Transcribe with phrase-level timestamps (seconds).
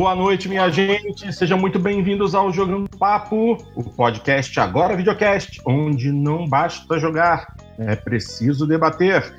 [0.00, 1.30] Boa noite, minha gente.
[1.30, 7.94] Sejam muito bem-vindos ao Jogando Papo, o podcast Agora Videocast, onde não basta jogar, é
[7.94, 9.30] preciso debater.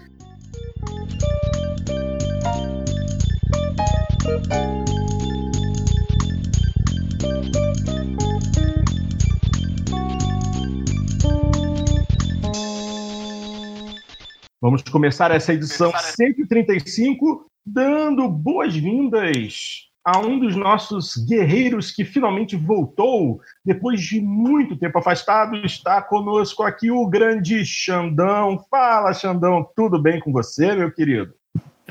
[14.62, 23.40] Vamos começar essa edição 135 dando boas-vindas a um dos nossos guerreiros que finalmente voltou
[23.64, 25.56] depois de muito tempo afastado.
[25.58, 28.64] Está conosco aqui o grande Xandão.
[28.70, 31.34] Fala, Xandão, tudo bem com você, meu querido?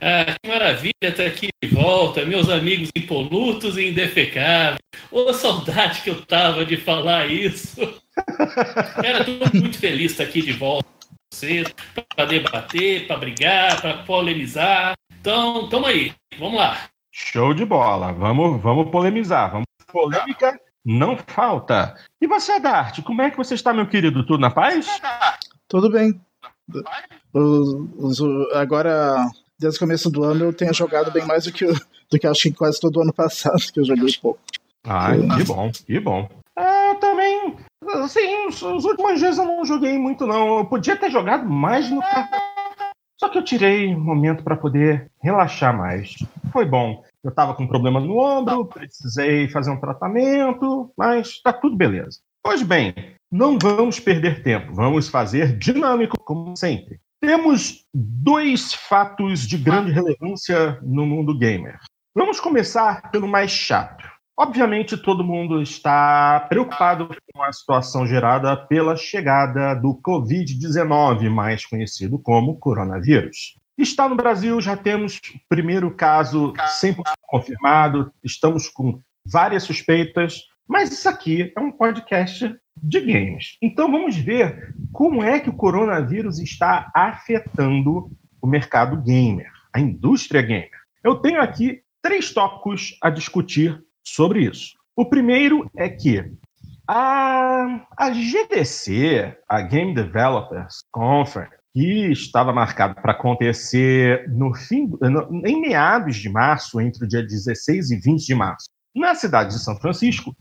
[0.01, 4.79] Ah, que maravilha estar aqui de volta, meus amigos impolutos e indefecáveis.
[5.11, 7.77] Ô, saudade que eu tava de falar isso.
[8.97, 10.89] Cara, estou muito feliz de estar aqui de volta
[11.33, 11.73] vocês
[12.15, 14.95] para debater, para brigar, para polemizar.
[15.21, 16.89] Então, tamo aí, vamos lá.
[17.27, 19.53] Show de bola, vamos, vamos polemizar.
[19.53, 19.67] Vamos...
[19.93, 21.95] Polêmica não falta.
[22.21, 24.25] E você, Dart, como é que você está, meu querido?
[24.25, 24.87] Tudo na paz?
[25.69, 26.21] Tudo bem.
[28.55, 29.17] agora,
[29.59, 32.43] desde o começo do ano, eu tenho jogado bem mais do que, do que acho
[32.43, 34.41] que quase todo ano passado, que eu joguei pouco.
[34.85, 36.29] Ah, que bom, que bom.
[36.57, 37.57] É, eu também
[37.95, 40.59] Assim, os, os últimos dias eu não joguei muito, não.
[40.59, 42.41] Eu podia ter jogado mais no carnaval.
[43.19, 46.15] Só que eu tirei um momento para poder relaxar mais.
[46.53, 47.03] Foi bom.
[47.23, 52.21] Eu estava com um problema no ombro, precisei fazer um tratamento, mas tá tudo beleza.
[52.43, 52.95] Pois bem,
[53.31, 56.99] não vamos perder tempo, vamos fazer dinâmico, como sempre.
[57.21, 61.79] Temos dois fatos de grande relevância no mundo gamer.
[62.15, 64.09] Vamos começar pelo mais chato.
[64.39, 72.19] Obviamente, todo mundo está preocupado com a situação gerada pela chegada do Covid-19, mais conhecido
[72.19, 73.60] como coronavírus.
[73.81, 80.93] Está no Brasil, já temos o primeiro caso 100% confirmado, estamos com várias suspeitas, mas
[80.93, 83.57] isso aqui é um podcast de games.
[83.63, 88.11] Então vamos ver como é que o coronavírus está afetando
[88.43, 90.79] o mercado gamer, a indústria gamer.
[91.03, 94.75] Eu tenho aqui três tópicos a discutir sobre isso.
[94.95, 96.31] O primeiro é que
[96.87, 104.91] a, a GDC, a Game Developers Conference, que estava marcado para acontecer no fim,
[105.45, 109.61] em meados de março, entre o dia 16 e 20 de março, na cidade de
[109.61, 110.35] São Francisco,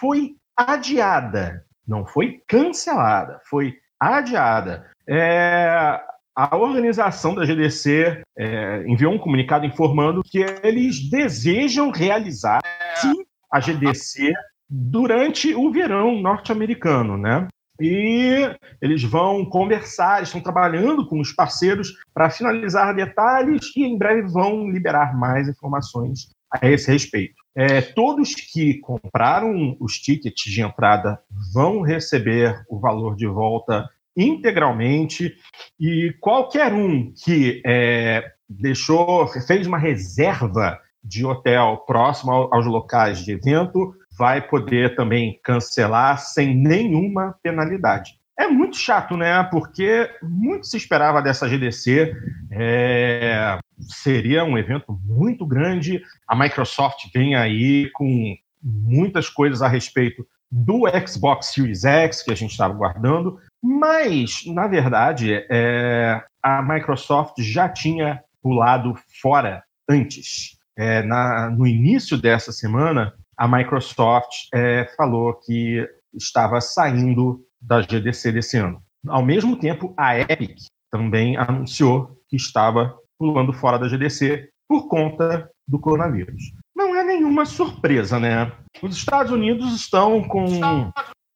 [0.00, 4.90] foi adiada, não foi cancelada, foi adiada.
[5.06, 6.00] É,
[6.36, 12.60] a organização da GDC é, enviou um comunicado informando que eles desejam realizar
[12.96, 14.32] sim a GDC
[14.68, 17.48] durante o verão norte-americano, né?
[17.80, 18.50] E
[18.82, 24.68] eles vão conversar, estão trabalhando com os parceiros para finalizar detalhes e em breve vão
[24.68, 27.34] liberar mais informações a esse respeito.
[27.54, 31.20] É, todos que compraram os tickets de entrada
[31.52, 35.36] vão receber o valor de volta integralmente
[35.78, 43.32] e qualquer um que é, deixou, fez uma reserva de hotel próximo aos locais de
[43.32, 48.18] evento vai poder também cancelar sem nenhuma penalidade.
[48.38, 49.42] É muito chato, né?
[49.44, 52.12] Porque muito se esperava dessa GDC.
[52.50, 53.58] É...
[53.80, 56.02] Seria um evento muito grande.
[56.26, 62.34] A Microsoft vem aí com muitas coisas a respeito do Xbox Series X que a
[62.34, 70.56] gente estava guardando, mas, na verdade, é, a Microsoft já tinha pulado fora antes.
[70.76, 78.32] É, na, no início dessa semana, a Microsoft é, falou que estava saindo da GDC
[78.32, 78.82] desse ano.
[79.06, 80.58] Ao mesmo tempo, a Epic
[80.90, 86.52] também anunciou que estava pulando fora da GDC por conta do coronavírus.
[86.74, 88.52] Não é nenhuma surpresa, né?
[88.82, 90.90] Os Estados Unidos estão com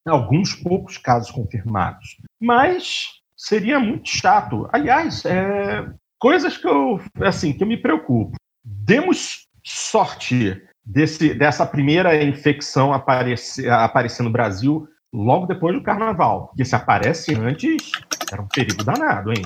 [0.06, 2.16] alguns poucos casos confirmados.
[2.40, 3.06] Mas
[3.36, 4.68] seria muito chato.
[4.72, 5.88] Aliás, é,
[6.18, 8.36] coisas que eu, assim, que eu me preocupo.
[8.64, 16.48] Demos sorte desse, dessa primeira infecção aparecer, aparecer no Brasil logo depois do carnaval.
[16.48, 17.90] Porque se aparece antes,
[18.30, 19.44] era um perigo danado, hein?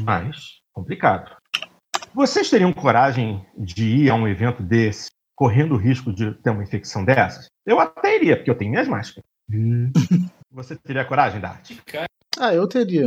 [0.00, 1.34] Mas, complicado.
[2.14, 6.62] Vocês teriam coragem de ir a um evento desse, correndo o risco de ter uma
[6.62, 7.48] infecção dessas?
[7.66, 9.24] Eu até iria, porque eu tenho minhas máscaras.
[10.50, 11.72] Você teria coragem, Dart?
[12.38, 13.04] Ah, eu teria.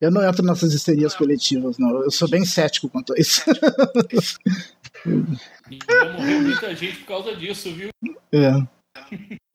[0.00, 2.02] Eu não entro nessas histerias coletivas, não.
[2.02, 3.44] Eu sou bem cético quanto a isso.
[5.04, 7.90] Já morreu muita gente por causa disso, viu?
[8.32, 8.50] É.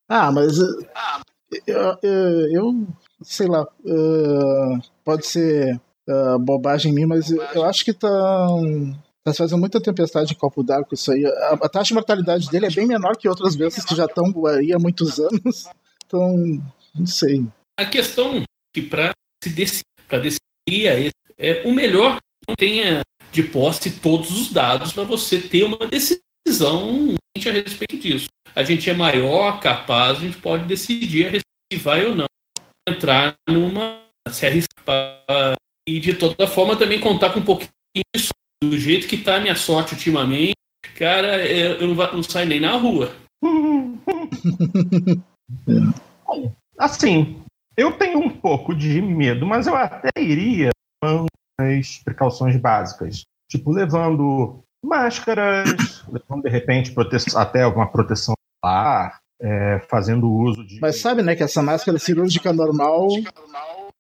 [0.08, 0.58] Ah, mas.
[1.66, 2.88] Eu, eu, eu
[3.24, 3.68] sei lá.
[3.84, 8.48] Uh, pode ser uh, bobagem em mim, mas eu, eu acho que tá,
[9.24, 11.26] tá fazendo muita tempestade em copo d'água com isso aí.
[11.26, 14.26] A, a, taxa de mortalidade dele é bem menor que outras vezes que já estão
[14.48, 15.68] aí há muitos anos.
[16.06, 16.62] Então,
[16.96, 17.46] não sei.
[17.80, 18.44] A questão
[18.74, 19.12] que para
[19.44, 23.02] se decidir, decidir é, o melhor que não tenha
[23.32, 28.28] de posse todos os dados para você ter uma decisão a respeito disso.
[28.56, 31.40] A gente é maior, capaz, a gente pode decidir
[31.72, 32.26] se vai ou não
[32.88, 35.56] entrar numa se arriscar
[35.88, 37.72] e de toda forma também contar com um pouquinho
[38.16, 38.30] disso.
[38.62, 40.56] Do jeito que tá a minha sorte ultimamente,
[40.96, 43.16] cara, eu não, não saio nem na rua.
[46.78, 47.42] assim,
[47.78, 50.72] eu tenho um pouco de medo, mas eu até iria
[52.04, 53.24] precauções básicas.
[53.50, 56.94] Tipo, levando máscaras, levando de repente
[57.36, 60.80] até alguma proteção solar, é, fazendo uso de.
[60.80, 63.08] Mas sabe, né, que essa máscara cirúrgica normal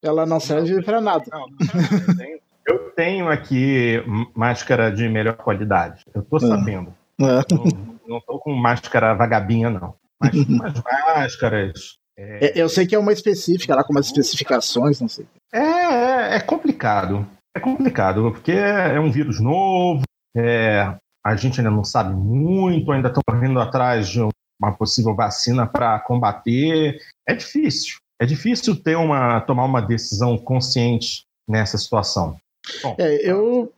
[0.01, 1.25] ela não serve para nada.
[1.31, 4.03] Não, não, tenho, eu tenho aqui
[4.35, 6.03] máscara de melhor qualidade.
[6.13, 6.39] Eu tô é.
[6.41, 6.93] sabendo.
[7.19, 7.53] É.
[7.53, 9.93] Não, não tô com máscara vagabinha, não.
[10.19, 10.73] Mas umas
[11.15, 11.97] máscaras.
[12.17, 12.47] É...
[12.47, 12.61] é...
[12.61, 15.25] Eu sei que é uma específica, lá com umas especificações, não sei.
[15.53, 17.27] É, é, é complicado.
[17.59, 20.03] É complicado, porque é um vírus novo,
[20.33, 20.95] é,
[21.25, 25.99] a gente ainda não sabe muito, ainda estão correndo atrás de uma possível vacina para
[25.99, 27.01] combater.
[27.27, 27.97] É difícil.
[28.17, 32.37] É difícil ter uma, tomar uma decisão consciente nessa situação.
[32.81, 33.73] Bom, é, eu,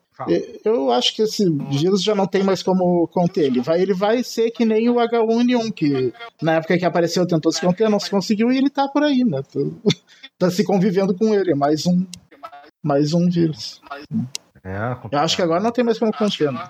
[0.63, 3.45] eu acho que esse vírus já não tem mais como conter.
[3.45, 7.51] Ele vai, ele vai ser que nem o H1N1, que na época que apareceu tentou
[7.51, 9.42] se conter, não se conseguiu e ele tá por aí, né?
[9.42, 9.60] Tá,
[10.38, 11.54] tá se convivendo com ele.
[11.54, 12.06] É mais um,
[12.83, 13.81] mais um vírus.
[14.63, 16.51] É, eu acho que agora não tem mais como conter.
[16.51, 16.63] Né?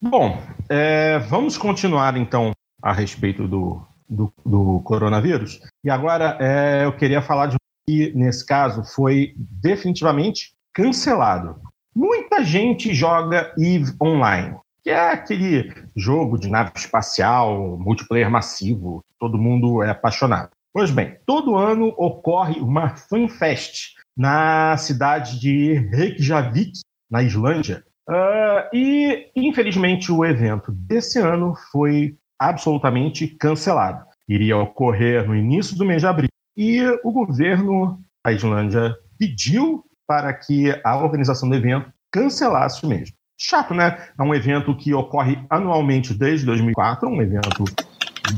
[0.00, 5.60] Bom, é, vamos continuar então a respeito do, do, do coronavírus.
[5.84, 7.56] E agora é, eu queria falar de
[7.86, 11.60] que, nesse caso, foi definitivamente cancelado.
[11.94, 19.38] Muita gente joga EVE Online, que é aquele jogo de nave espacial, multiplayer massivo, todo
[19.38, 20.50] mundo é apaixonado.
[20.72, 26.72] Pois bem, todo ano ocorre uma FanFest na cidade de Reykjavik,
[27.10, 27.84] na Islândia.
[28.08, 34.04] Uh, e, infelizmente, o evento desse ano foi absolutamente cancelado.
[34.28, 36.28] Iria ocorrer no início do mês de abril.
[36.56, 43.14] E o governo da Islândia pediu para que a organização do evento cancelasse o mesmo.
[43.38, 44.08] Chato, né?
[44.18, 47.64] É um evento que ocorre anualmente desde 2004, um evento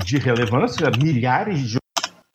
[0.04, 1.78] de relevância, milhares de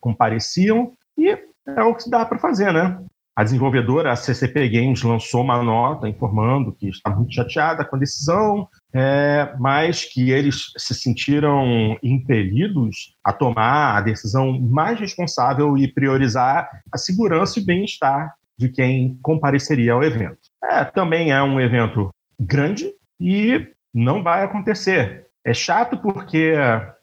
[0.00, 1.30] compareciam e
[1.66, 2.98] é o que dá para fazer, né?
[3.36, 7.98] A desenvolvedora, a CCP Games, lançou uma nota informando que está muito chateada com a
[7.98, 15.92] decisão, é, mas que eles se sentiram impelidos a tomar a decisão mais responsável e
[15.92, 20.38] priorizar a segurança e bem-estar de quem compareceria ao evento.
[20.62, 25.26] É, também é um evento grande e não vai acontecer.
[25.44, 26.54] É chato porque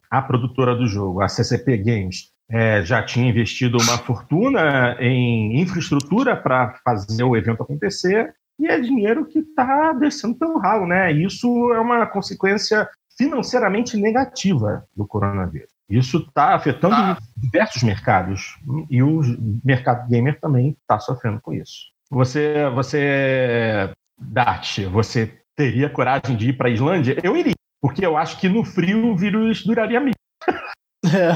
[0.10, 6.36] a produtora do jogo, a CCP Games, é, já tinha investido uma fortuna em infraestrutura
[6.36, 11.12] para fazer o evento acontecer e é dinheiro que está descendo pelo ralo, né?
[11.12, 12.88] Isso é uma consequência
[13.18, 15.70] financeiramente negativa do coronavírus.
[15.90, 17.18] Isso está afetando ah.
[17.38, 18.58] diversos mercados
[18.90, 19.22] e o
[19.64, 21.92] mercado gamer também está sofrendo com isso.
[22.10, 27.18] Você, você, Dart, você teria coragem de ir para a Islândia?
[27.24, 30.16] Eu iria, porque eu acho que no frio o vírus duraria menos.
[31.04, 31.32] É.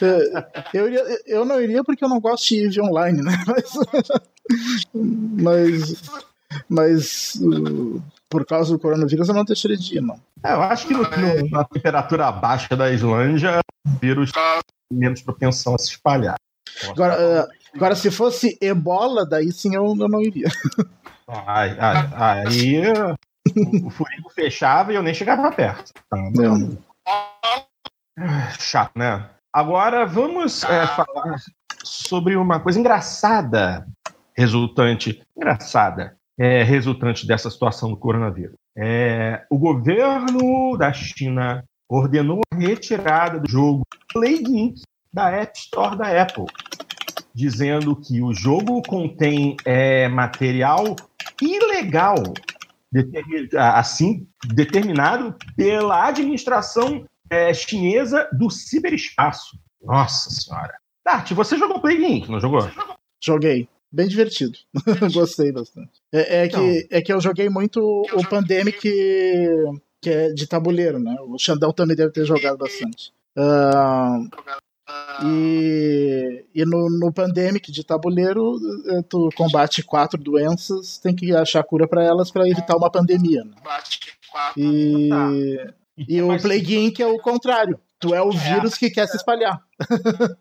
[0.72, 3.32] Eu, iria, eu não iria porque eu não gosto de ir online, né?
[3.46, 3.74] Mas.
[5.38, 6.04] Mas.
[6.68, 7.40] mas
[8.28, 10.18] por causa do coronavírus eu não deixaria de ir, não.
[10.42, 14.42] É, eu acho que no, no, na temperatura baixa da Islândia, o vírus tem
[14.92, 16.36] menos propensão a se espalhar.
[16.88, 20.48] Agora, uh, agora, se fosse ebola, daí sim eu, eu não iria.
[21.26, 22.82] Aí, aí, aí
[23.82, 25.92] o, o furico fechava e eu nem chegava perto.
[26.10, 26.18] Tá?
[28.58, 29.28] Chato, né?
[29.52, 31.36] Agora vamos é, falar
[31.82, 33.86] sobre uma coisa engraçada
[34.34, 38.56] resultante, engraçada, é, resultante dessa situação do coronavírus.
[38.76, 43.82] É, o governo da China ordenou a retirada do jogo
[44.16, 44.82] Inc.
[45.12, 46.46] da App Store da Apple,
[47.32, 50.96] dizendo que o jogo contém é, material
[51.40, 52.16] ilegal,
[53.74, 59.58] assim determinado pela administração é, chinesa do ciberespaço.
[59.82, 60.74] Nossa senhora.
[61.02, 62.60] Tati, você jogou Play Link, não jogou?
[63.22, 63.68] Joguei.
[63.92, 64.58] Bem divertido.
[65.12, 65.92] Gostei bastante.
[66.12, 66.60] É, é então.
[66.60, 67.80] que, é que eu joguei muito
[68.12, 71.14] o Pandemic, que é de tabuleiro, né?
[71.20, 73.12] O Xandão também deve ter jogado bastante.
[73.36, 74.28] Uh,
[75.24, 81.62] e, e no, no Pandemic de tabuleiro, eh, tu combate quatro doenças, tem que achar
[81.64, 83.44] cura para elas para evitar uma pandemia.
[83.44, 83.54] Né?
[84.56, 85.08] E.
[86.08, 87.00] e, o Plague Inc.
[87.00, 87.78] é o contrário.
[87.98, 88.36] Tu é o é.
[88.36, 89.60] vírus que quer se espalhar.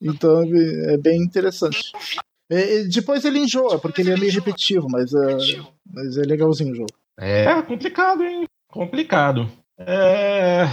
[0.00, 0.42] então
[0.88, 1.92] é bem interessante.
[2.50, 5.36] E, depois ele enjoa, porque ele é meio repetitivo, mas é,
[5.92, 6.92] mas é legalzinho o jogo.
[7.18, 8.44] É complicado, hein?
[8.68, 9.50] Complicado.
[9.78, 10.64] É...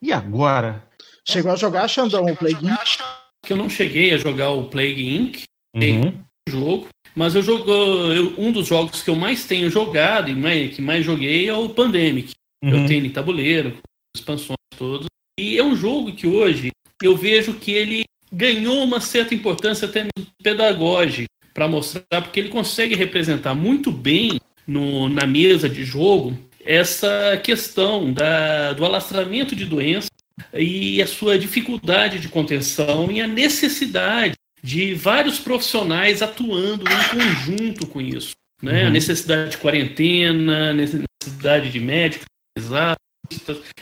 [0.00, 0.84] E agora?
[1.24, 3.02] Chegou a jogar, Xandão, o Plague Inc?
[3.44, 5.42] Que eu não cheguei a jogar o Plague Inc.
[5.74, 6.22] Uhum.
[6.48, 6.88] jogo.
[7.14, 10.82] Mas eu jogo eu, um dos jogos que eu mais tenho jogado e mais, que
[10.82, 12.32] mais joguei é o Pandemic.
[12.66, 12.82] Uhum.
[12.82, 13.78] Eu tenho em tabuleiro,
[14.14, 15.06] expansões todos.
[15.38, 16.70] E é um jogo que hoje
[17.02, 20.08] eu vejo que ele ganhou uma certa importância até
[20.42, 27.40] pedagógica para mostrar, porque ele consegue representar muito bem no, na mesa de jogo essa
[27.42, 30.10] questão da, do alastramento de doenças
[30.52, 37.86] e a sua dificuldade de contenção e a necessidade de vários profissionais atuando em conjunto
[37.86, 38.32] com isso.
[38.60, 38.82] Né?
[38.82, 38.88] Uhum.
[38.88, 42.26] A necessidade de quarentena, necessidade de médicos,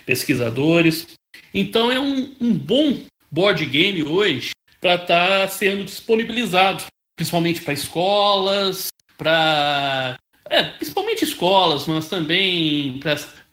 [0.05, 1.07] pesquisadores.
[1.53, 3.01] Então é um, um bom
[3.31, 4.51] board game hoje
[4.81, 6.85] para estar tá sendo disponibilizado,
[7.17, 10.17] principalmente para escolas, para
[10.51, 13.01] é, principalmente escolas, mas também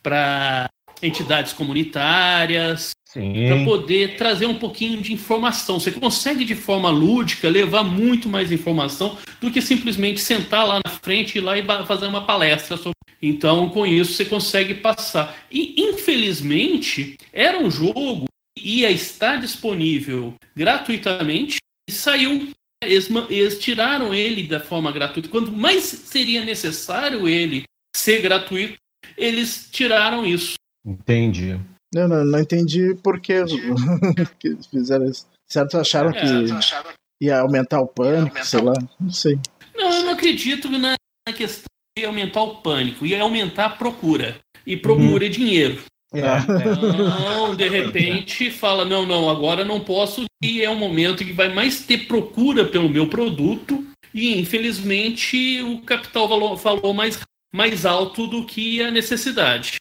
[0.03, 0.69] para
[1.01, 5.79] entidades comunitárias, para poder trazer um pouquinho de informação.
[5.79, 10.91] Você consegue, de forma lúdica, levar muito mais informação do que simplesmente sentar lá na
[10.91, 12.95] frente e lá e fazer uma palestra sobre.
[13.21, 15.37] Então, com isso, você consegue passar.
[15.51, 18.25] E, infelizmente, era um jogo
[18.57, 22.49] que ia estar disponível gratuitamente e saiu
[22.83, 25.29] eles, eles tiraram ele da forma gratuita.
[25.29, 27.63] Quanto mais seria necessário ele
[27.95, 28.75] ser gratuito,
[29.17, 30.55] eles tiraram isso.
[30.83, 31.59] Entendi.
[31.93, 33.43] Eu não, não entendi por que,
[34.39, 35.27] que fizeram isso.
[35.48, 39.39] Certo, acharam é, que ia aumentar o pânico, aumentar sei lá, não sei.
[39.75, 40.95] Não, eu não acredito na
[41.36, 41.65] questão
[41.98, 44.38] de aumentar o pânico, ia aumentar a procura.
[44.65, 45.31] E procura uhum.
[45.31, 45.83] dinheiro.
[46.13, 46.19] É.
[46.19, 51.53] Então, de repente, fala: não, não, agora não posso, e é um momento que vai
[51.53, 57.19] mais ter procura pelo meu produto, e infelizmente o capital falou, falou mais,
[57.53, 59.75] mais alto do que a necessidade.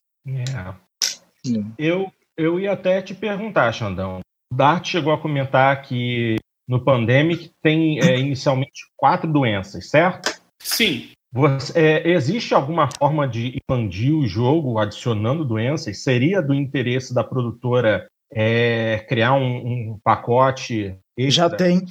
[1.79, 4.21] Eu, eu ia até te perguntar, Xandão.
[4.53, 6.37] O Dart chegou a comentar que
[6.69, 10.41] no Pandemic tem é, inicialmente quatro doenças, certo?
[10.63, 11.11] Sim.
[11.33, 16.03] Você, é, existe alguma forma de expandir o jogo adicionando doenças?
[16.03, 20.97] Seria do interesse da produtora é, criar um, um pacote?
[21.17, 21.49] Extra?
[21.49, 21.87] Já tem.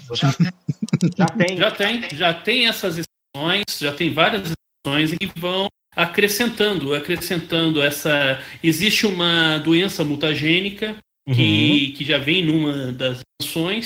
[1.13, 1.57] Já tem.
[1.57, 2.09] Já tem.
[2.11, 4.53] Já tem essas exceções, já tem várias
[4.85, 5.67] exceções que vão
[6.03, 8.39] acrescentando, acrescentando essa.
[8.63, 10.95] Existe uma doença mutagênica
[11.31, 11.97] que, uhum.
[11.97, 13.85] que já vem numa das ações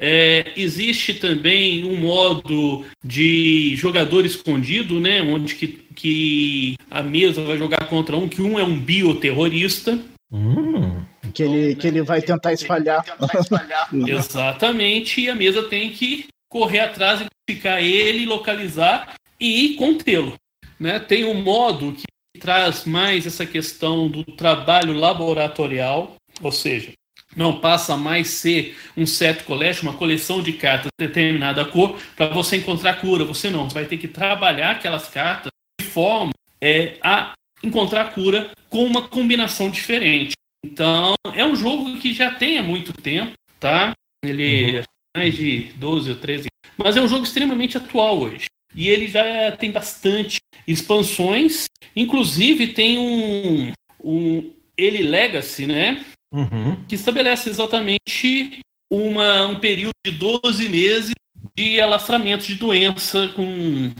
[0.00, 5.20] é, existe também um modo de jogador escondido, né?
[5.22, 9.98] Onde que, que a mesa vai jogar contra um, que um é um bioterrorista.
[10.30, 11.02] Hum,
[11.34, 13.04] que, ele, que ele vai tentar espalhar.
[13.92, 20.34] Exatamente, e a mesa tem que correr atrás, identificar ele, localizar e contê-lo.
[20.78, 20.98] Né?
[20.98, 26.92] Tem um modo que traz mais essa questão do trabalho laboratorial, ou seja,
[27.36, 32.28] não passa mais ser um set collection, uma coleção de cartas de determinada cor, para
[32.28, 33.24] você encontrar cura.
[33.24, 38.50] Você não, você vai ter que trabalhar aquelas cartas de forma é, a encontrar cura
[38.70, 40.32] com uma combinação diferente.
[40.64, 43.92] Então, é um jogo que já tem há muito tempo, tá?
[44.24, 44.78] Ele uhum.
[44.78, 44.84] é
[45.16, 48.46] mais de 12 ou 13 mas é um jogo extremamente atual hoje.
[48.74, 53.72] E ele já tem bastante expansões, inclusive tem um,
[54.02, 56.04] um ele Legacy, né?
[56.32, 56.76] uhum.
[56.86, 58.60] que estabelece exatamente
[58.90, 61.12] uma, um período de 12 meses
[61.56, 63.92] de alastramento de doença com,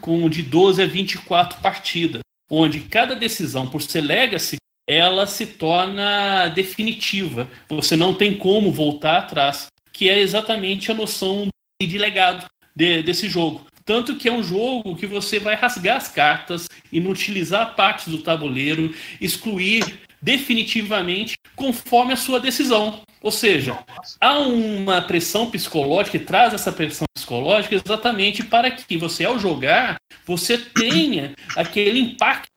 [0.00, 4.56] com de 12 a 24 partidas, onde cada decisão, por ser legacy,
[4.88, 7.48] ela se torna definitiva.
[7.68, 11.48] Você não tem como voltar atrás, que é exatamente a noção
[11.80, 13.66] de legado de, desse jogo.
[13.84, 18.94] Tanto que é um jogo que você vai rasgar as cartas, inutilizar partes do tabuleiro,
[19.20, 23.02] excluir definitivamente conforme a sua decisão.
[23.20, 23.78] Ou seja,
[24.20, 29.96] há uma pressão psicológica que traz essa pressão psicológica exatamente para que você, ao jogar,
[30.24, 32.48] você tenha aquele impacto.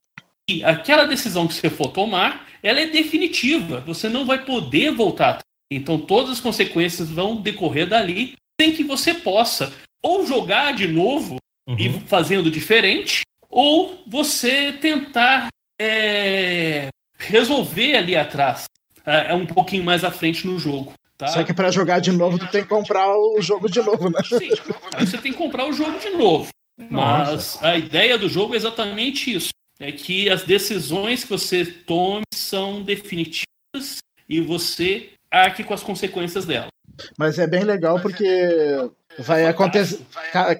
[0.48, 3.82] E aquela decisão que você for tomar, ela é definitiva.
[3.82, 5.40] Você não vai poder voltar.
[5.72, 9.74] Então, todas as consequências vão decorrer dali, sem que você possa
[10.06, 11.76] ou jogar de novo uhum.
[11.80, 15.48] e fazendo diferente, ou você tentar
[15.82, 18.66] é, resolver ali atrás.
[19.04, 20.94] É, é um pouquinho mais à frente no jogo.
[21.18, 21.28] Tá?
[21.30, 24.20] Só que para jogar de novo, tu tem que comprar o jogo de novo, né?
[24.26, 24.50] Sim,
[25.00, 26.50] você tem que comprar o jogo de novo.
[26.78, 27.68] Mas Nossa.
[27.68, 29.50] a ideia do jogo é exatamente isso.
[29.80, 33.98] é que as decisões que você tome são definitivas
[34.30, 36.68] e você arque com as consequências dela.
[37.18, 40.00] Mas é bem legal porque vai acontecer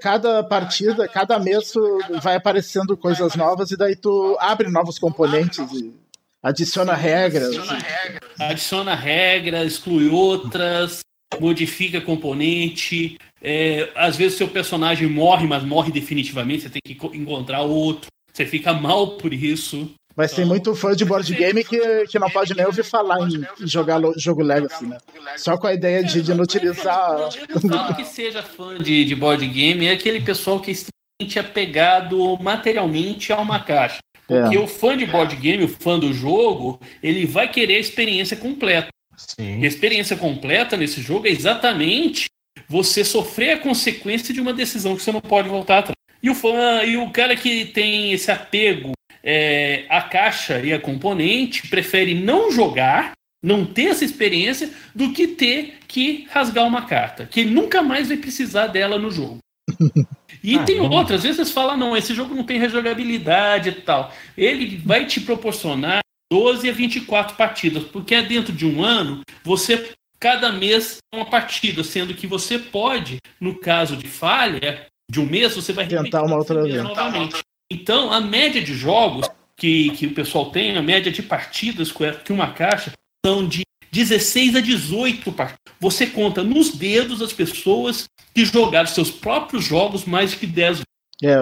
[0.02, 1.74] cada partida, cada mês
[2.22, 5.94] vai aparecendo coisas novas e daí tu abre novos componentes e
[6.42, 7.48] adiciona regras.
[7.48, 8.22] Adiciona, regra.
[8.40, 11.00] adiciona regras, exclui outras,
[11.40, 13.18] modifica componente.
[13.42, 18.08] É, às vezes seu personagem morre, mas morre definitivamente, você tem que encontrar outro.
[18.32, 19.90] Você fica mal por isso.
[20.16, 23.46] Mas tem muito fã de board game que, que não pode nem ouvir falar em
[23.68, 24.98] jogar jogo Legacy, né?
[25.36, 27.30] Só com a ideia de, de não utilizar.
[27.70, 32.38] Falo que seja fã de, de board game é aquele pessoal que é extremamente apegado
[32.40, 34.00] materialmente a uma caixa.
[34.26, 34.60] Porque é.
[34.60, 38.88] o fã de board game, o fã do jogo, ele vai querer a experiência completa.
[39.18, 39.60] Sim.
[39.60, 42.26] E a experiência completa nesse jogo é exatamente
[42.68, 45.96] você sofrer a consequência de uma decisão que você não pode voltar atrás.
[46.24, 48.94] E o fã, e o cara que tem esse apego
[49.26, 53.14] é, a caixa e a componente, prefere não jogar,
[53.44, 58.18] não ter essa experiência, do que ter que rasgar uma carta, que nunca mais vai
[58.18, 59.40] precisar dela no jogo.
[60.44, 64.14] E ah, tem outras, às vezes fala, não, esse jogo não tem rejogabilidade e tal.
[64.38, 66.02] Ele vai te proporcionar
[66.32, 69.90] 12 a 24 partidas, porque é dentro de um ano, você
[70.20, 75.56] cada mês uma partida, sendo que você pode, no caso de falha, de um mês,
[75.56, 77.42] você vai tentar uma outra vez novamente.
[77.72, 81.92] Então, a média de jogos que, que o pessoal tem, a média de partidas
[82.24, 82.92] que uma caixa,
[83.26, 85.74] são de 16 a 18 partidas.
[85.80, 90.86] Você conta nos dedos as pessoas que jogaram seus próprios jogos mais de 10 vezes.
[91.24, 91.38] É,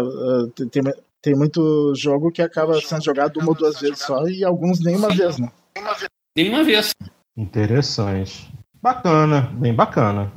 [0.69, 0.83] tem,
[1.21, 4.95] tem muito jogo que acaba sendo jogado uma ou duas vezes só e alguns nem
[4.95, 5.17] uma Sim.
[5.17, 5.51] vez, né?
[6.37, 6.91] Nem uma vez.
[7.35, 8.51] Interessante.
[8.81, 10.31] Bacana, bem bacana.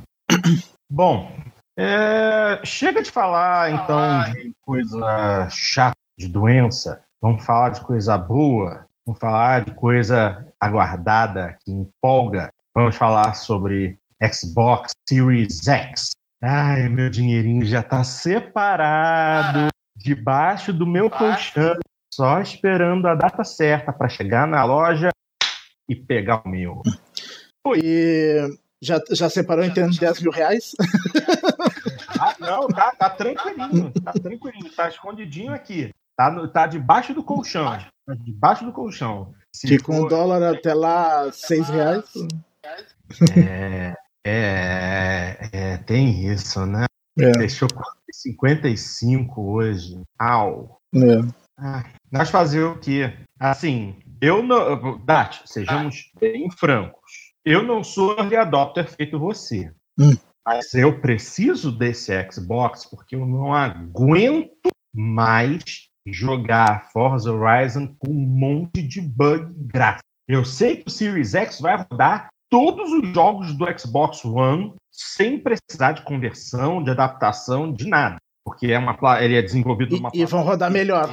[0.90, 1.31] Bom,
[1.78, 7.02] é, chega de falar, então, de coisa chata, de doença.
[7.21, 8.86] Vamos falar de coisa boa.
[9.04, 12.50] Vamos falar de coisa aguardada, que empolga.
[12.75, 16.10] Vamos falar sobre Xbox Series X.
[16.43, 21.78] Ai, meu dinheirinho já está separado debaixo do meu colchão,
[22.12, 25.10] só esperando a data certa para chegar na loja
[25.89, 26.82] e pegar o meu.
[27.76, 28.49] E
[28.82, 30.73] já, já separou em termos de 10 mil reais?
[32.19, 33.93] Ah, não, tá, tá tranquilinho.
[34.02, 34.73] Tá tranquilinho.
[34.75, 35.93] Tá escondidinho aqui.
[36.17, 37.65] Tá, no, tá debaixo do colchão.
[38.06, 39.34] Tá debaixo do colchão.
[39.54, 42.04] Se que com o dólar até lá 6 reais.
[43.36, 46.86] É, é, é, tem isso, né?
[47.19, 47.32] É.
[47.32, 47.69] Deixou
[48.10, 50.00] 55 hoje.
[50.19, 50.80] Au.
[50.95, 51.21] É.
[51.58, 53.12] Ah, nós fazer o quê?
[53.39, 54.99] Assim, eu não.
[55.04, 57.25] Dati, sejamos bem francos.
[57.47, 59.73] Eu não sou early adopter feito você.
[59.97, 60.17] Hum.
[60.45, 65.63] Mas eu preciso desse Xbox porque eu não aguento mais
[66.04, 70.02] jogar Forza Horizon com um monte de bug gráfico.
[70.26, 75.39] Eu sei que o Series X vai rodar todos os jogos do Xbox One sem
[75.39, 78.17] precisar de conversão, de adaptação, de nada.
[78.45, 81.09] Porque é uma, ele é desenvolvido e, numa E vão rodar melhor.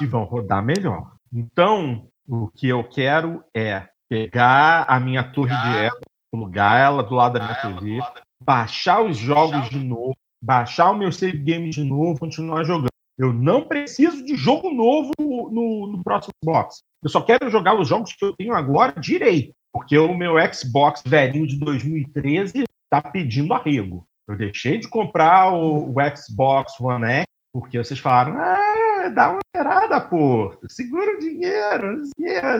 [0.00, 1.12] E vão rodar melhor.
[1.32, 7.14] Então, o que eu quero é pegar a minha torre de Apple, plugar ela do
[7.14, 8.00] lado da minha TV,
[8.42, 12.88] baixar os jogos de novo, baixar o meu save game de novo, continuar jogando.
[13.18, 16.82] Eu não preciso de jogo novo no, no próximo Xbox.
[17.02, 19.52] Eu só quero jogar os jogos que eu tenho agora direito.
[19.72, 24.06] Porque o meu Xbox velhinho de 2013 está pedindo arrego.
[24.28, 29.40] Eu deixei de comprar o, o Xbox One X porque vocês falaram, ah, dá uma
[29.44, 32.02] esperada, pô, segura o dinheiro,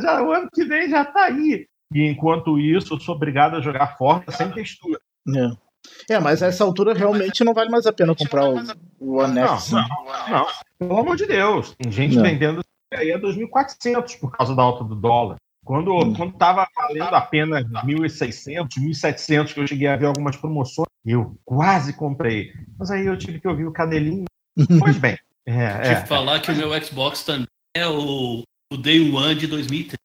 [0.00, 1.66] já, o ano que vem já tá aí.
[1.92, 5.00] E enquanto isso, eu sou obrigado a jogar Forza sem textura.
[5.28, 6.14] É.
[6.14, 6.20] é.
[6.20, 8.56] mas a essa altura realmente não vale mais a pena comprar o,
[8.98, 9.72] o One X.
[9.72, 10.46] Não, não, não,
[10.78, 11.74] pelo amor de Deus.
[11.76, 12.22] Tem gente não.
[12.22, 12.60] vendendo
[12.92, 15.36] aí a 2.400 por causa da alta do dólar.
[15.64, 16.14] Quando, hum.
[16.14, 21.92] quando tava valendo apenas 1.600, 1.700, que eu cheguei a ver algumas promoções, eu quase
[21.92, 22.52] comprei.
[22.78, 24.24] Mas aí eu tive que ouvir o Canelinho
[24.80, 25.16] Pois bem.
[25.48, 26.00] É, é.
[26.02, 29.98] Que falar que o meu Xbox também é o, o Day One de 2003.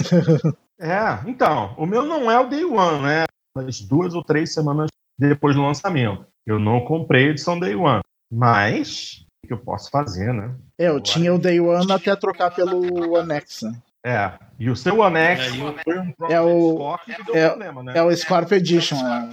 [0.80, 3.24] É, então, o meu não é o Day One, né?
[3.54, 6.26] Mas duas ou três semanas depois do lançamento.
[6.44, 8.02] Eu não comprei a edição Day One.
[8.32, 10.52] Mas, o que eu posso fazer, né?
[10.76, 13.60] É, eu Agora, tinha o Day One até trocar pelo Anex.
[14.04, 16.96] É, e o seu Anex é, foi um é o,
[17.32, 17.92] é, problema, né?
[17.94, 18.96] É o Scorpio Edition.
[18.96, 19.30] É,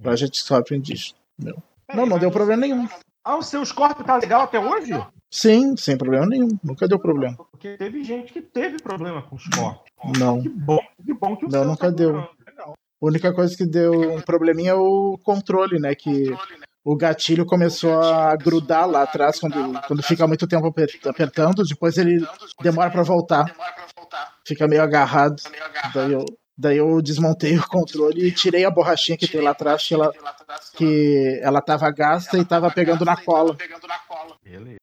[0.00, 1.16] Project Scorpio Edition.
[1.36, 1.60] Meu.
[1.92, 2.86] Não, não deu problema nenhum.
[3.28, 4.90] Ah, o seu Scorpio tá legal até hoje?
[5.30, 6.48] Sim, sem problema nenhum.
[6.64, 7.36] Nunca deu problema.
[7.50, 9.82] Porque teve gente que teve problema com o Scorpio.
[10.18, 10.40] Não.
[10.40, 12.12] Que bom, que bom que o Não, nunca tá deu.
[12.46, 12.72] Legal.
[12.72, 15.94] A única coisa que deu um probleminha é o controle, né?
[15.94, 16.34] Que
[16.82, 20.72] o gatilho começou a grudar lá atrás quando, quando fica muito tempo
[21.06, 22.26] apertando, depois ele
[22.62, 23.44] demora para voltar.
[24.46, 25.36] Fica meio agarrado.
[25.92, 26.24] Daí eu,
[26.58, 30.12] daí eu desmontei o controle e tirei a borrachinha que tem lá atrás, que ela,
[30.76, 33.56] que ela tava gasta e tava pegando na cola.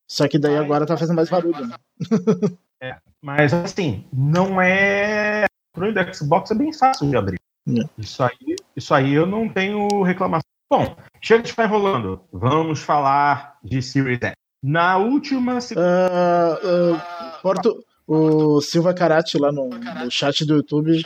[0.08, 1.68] Só que daí agora tá fazendo mais barulho.
[1.68, 1.76] Né?
[2.84, 5.46] É, mas assim, não é.
[5.46, 7.40] O controle do Xbox é bem fácil de abrir.
[7.70, 7.90] É.
[7.98, 10.44] Isso, aí, isso aí eu não tenho reclamação.
[10.70, 12.22] Bom, chega de ficar enrolando.
[12.34, 14.34] Vamos falar de Series X.
[14.62, 15.58] Na última.
[15.58, 21.02] Uh, uh, Porto, o Silva Karate lá no, no chat do YouTube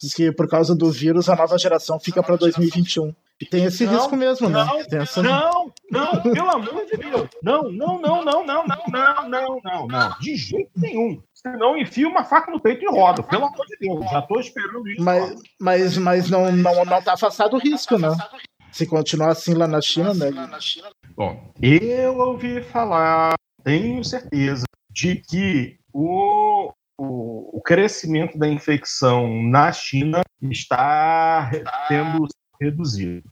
[0.00, 3.14] diz que por causa do vírus a nova geração fica para 2021.
[3.40, 4.64] E tem esse não, risco mesmo, né?
[4.64, 5.22] Não, essa...
[5.22, 7.28] não, não, pelo amor de Deus.
[7.42, 10.18] Não, não, não, não, não, não, não, não, não, não.
[10.20, 11.22] De jeito nenhum.
[11.32, 13.22] Senão enfia uma faca no peito e roda.
[13.22, 14.10] Pelo amor de Deus.
[14.10, 15.02] Já tô esperando isso.
[15.02, 18.14] Mas, mas, mas não, não, não tá afastado o risco, né?
[18.70, 20.30] Se continuar assim lá na China, né?
[21.16, 23.34] Bom, eu ouvi falar,
[23.64, 31.50] tenho certeza, de que o, o, o crescimento da infecção na China está
[31.88, 32.26] tendo
[32.60, 33.28] reduzido.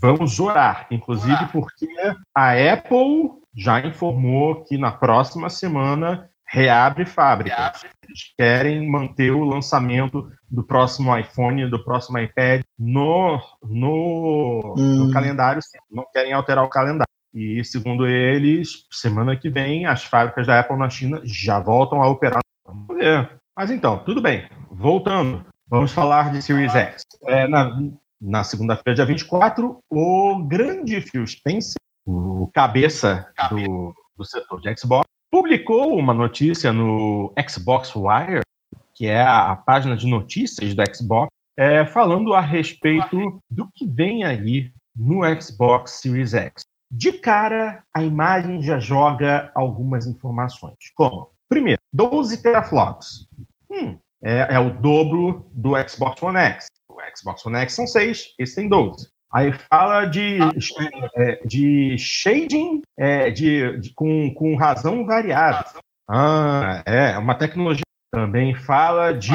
[0.00, 1.86] Vamos orar, inclusive porque
[2.34, 7.84] a Apple já informou que na próxima semana reabre fábricas.
[8.02, 15.06] Eles querem manter o lançamento do próximo iPhone, do próximo iPad no, no, hum.
[15.06, 17.06] no calendário, não querem alterar o calendário.
[17.32, 22.08] E segundo eles, semana que vem as fábricas da Apple na China já voltam a
[22.08, 22.40] operar.
[22.66, 23.30] Vamos ver.
[23.56, 24.48] Mas então, tudo bem.
[24.70, 27.04] Voltando, vamos falar de Series X.
[27.26, 27.78] É, na,
[28.20, 35.04] na segunda-feira, dia 24, o grande Phil Spencer, o cabeça do, do setor de Xbox,
[35.30, 38.42] publicou uma notícia no Xbox Wire,
[38.94, 43.86] que é a, a página de notícias da Xbox, é, falando a respeito do que
[43.86, 46.62] vem aí no Xbox Series X.
[46.90, 50.76] De cara, a imagem já joga algumas informações.
[50.94, 51.30] Como?
[51.48, 53.28] Primeiro, 12 teraflops.
[53.70, 56.66] Hum, é, é, o dobro do Xbox One X.
[57.16, 59.08] Xbox One X são 6, esse tem 12.
[59.32, 60.38] Aí fala de,
[61.16, 65.80] é, de shading é, de, de, com, com razão variável.
[66.08, 67.84] Ah, é, uma tecnologia.
[68.12, 69.30] Também fala de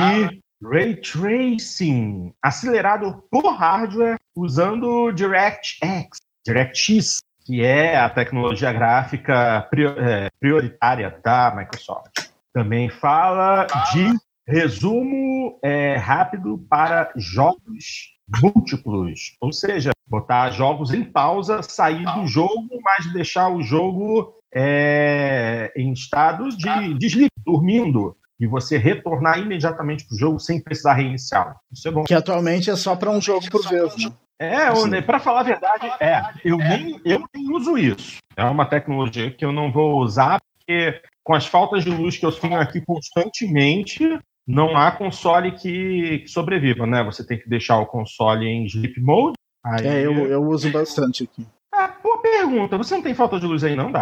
[0.62, 11.16] ray tracing acelerado por hardware usando DirectX, DirectX, que é a tecnologia gráfica é, prioritária
[11.24, 12.30] da Microsoft.
[12.52, 14.12] Também fala de
[14.48, 22.68] Resumo é, rápido para jogos múltiplos, ou seja, botar jogos em pausa, sair do jogo,
[22.84, 30.16] mas deixar o jogo é, em estado de desliga, dormindo, e você retornar imediatamente para
[30.16, 31.58] o jogo sem precisar reiniciar.
[31.72, 32.04] Isso é bom.
[32.04, 33.96] Que atualmente é só para um jogo por vez.
[33.98, 34.12] Né?
[34.39, 36.21] É, para falar a verdade, é.
[36.43, 38.17] Eu nem, eu nem uso isso.
[38.36, 42.26] É uma tecnologia que eu não vou usar, porque com as faltas de luz que
[42.26, 47.04] eu tenho aqui constantemente, não há console que, que, sobreviva, né?
[47.04, 49.36] Você tem que deixar o console em sleep mode.
[49.63, 49.88] Aí...
[49.88, 51.48] É, eu, eu uso bastante aqui.
[51.74, 52.78] Ah, boa pergunta.
[52.78, 54.02] Você não tem falta de luz aí, não dá?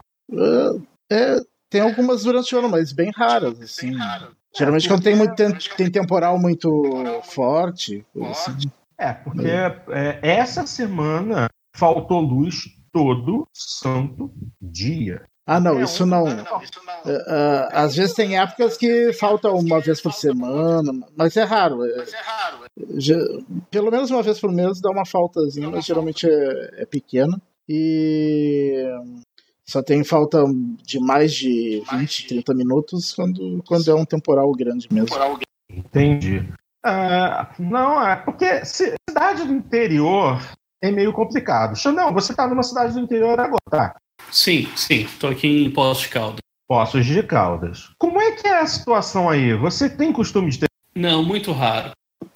[1.10, 1.36] É, é
[1.70, 3.92] tem algumas durante o ano, mas bem raras, assim.
[3.92, 4.28] Bem raro.
[4.56, 8.06] Geralmente é, quando tem, muito, tem, tem temporal muito forte.
[8.30, 8.70] Assim.
[9.04, 15.26] É, porque é, essa semana faltou luz todo santo dia.
[15.46, 16.24] Ah, não, é, isso não.
[16.24, 21.86] Uh, às vezes tem épocas que falta uma vez por semana, mas é raro.
[21.86, 22.06] É,
[22.96, 23.18] já,
[23.70, 27.42] pelo menos uma vez por mês dá uma faltazinha, mas geralmente é, é pequena.
[27.68, 28.86] E
[29.66, 30.42] só tem falta
[30.86, 35.10] de mais de 20, 30 minutos quando, quando é um temporal grande mesmo.
[35.70, 36.48] Entendi.
[36.86, 40.42] Uh, não, é porque cidade do interior
[40.84, 41.78] é meio complicado.
[41.78, 43.96] Xandão, você tá numa cidade do interior agora, tá?
[44.32, 45.02] Sim, sim.
[45.02, 46.40] Estou aqui em Poços de Caldas.
[46.68, 47.92] Poços de Caldas.
[47.98, 49.54] Como é que é a situação aí?
[49.56, 50.68] Você tem costume de ter.
[50.96, 51.92] Não, muito raro.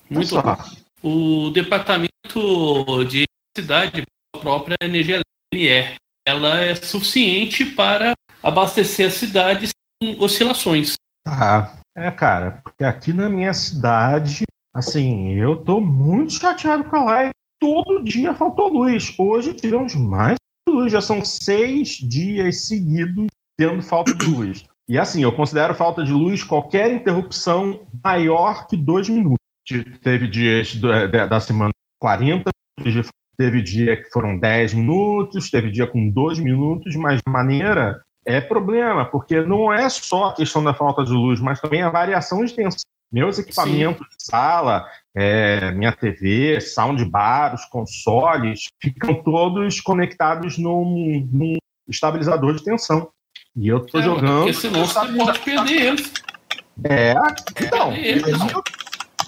[0.10, 0.64] Muito raro.
[1.04, 3.26] O departamento de
[3.58, 4.04] cidade
[4.42, 5.22] própria energia
[5.54, 9.70] LNR, ela é suficiente para abastecer a cidade
[10.02, 10.94] sem oscilações.
[11.26, 17.04] Ah, é, cara, porque aqui na minha cidade, assim, eu tô muito chateado com a
[17.04, 17.32] live.
[17.60, 19.16] Todo dia faltou luz.
[19.18, 20.38] Hoje tivemos mais
[20.70, 24.66] luz, já são seis dias seguidos tendo falta de luz.
[24.88, 29.38] E assim, eu considero falta de luz qualquer interrupção maior que dois minutos.
[30.02, 32.50] Teve dias da semana 40,
[33.38, 38.42] teve dia que foram 10 minutos, teve dia com 2 minutos, mas de maneira é
[38.42, 42.44] problema, porque não é só a questão da falta de luz, mas também a variação
[42.44, 44.18] de tensão Meus equipamentos Sim.
[44.18, 44.86] de sala,
[45.16, 51.56] é, minha TV, soundbar, os consoles, ficam todos conectados num, num
[51.88, 53.10] estabilizador de tensão.
[53.56, 54.44] E eu tô é, jogando.
[54.44, 56.14] Porque senão você pode perder eles.
[56.84, 57.14] É,
[57.62, 57.94] então.
[57.96, 58.64] Eu,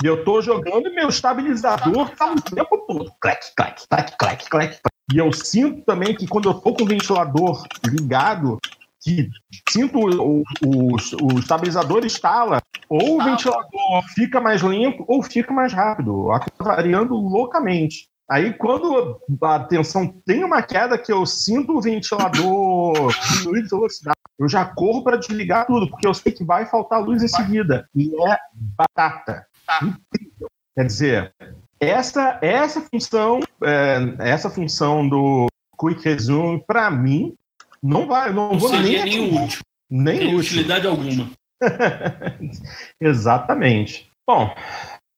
[0.03, 3.11] eu tô jogando e meu estabilizador tá o tempo todo.
[3.21, 4.79] Clac, clac, clac, clac, clac.
[5.13, 8.59] E eu sinto também que quando eu tô com o ventilador ligado,
[9.01, 9.29] que
[9.69, 15.71] sinto o, o, o estabilizador instala, ou o ventilador fica mais lento ou fica mais
[15.73, 16.27] rápido,
[16.59, 18.09] variando loucamente.
[18.29, 24.17] Aí, quando a tensão tem uma queda que eu sinto o ventilador diminuir de velocidade,
[24.37, 27.89] eu já corro para desligar tudo, porque eu sei que vai faltar luz em seguida.
[27.95, 29.47] E é batata.
[29.81, 30.47] Incrível.
[30.75, 31.33] Quer dizer,
[31.79, 35.47] essa, essa função, é, essa função do
[35.79, 37.35] Quick Resume, para mim,
[37.81, 39.61] não vai, não, não vou nem, nem útil.
[39.89, 40.39] Nem útil.
[40.39, 41.31] utilidade alguma.
[43.01, 44.09] Exatamente.
[44.27, 44.53] Bom,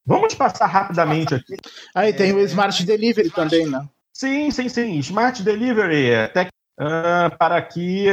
[0.04, 1.56] Vamos passar rapidamente aqui.
[1.94, 3.88] Aí tem o Smart Delivery também, né?
[4.12, 4.98] Sim, sim, sim.
[4.98, 6.48] Smart Delivery é tec,
[6.80, 8.06] uh, para que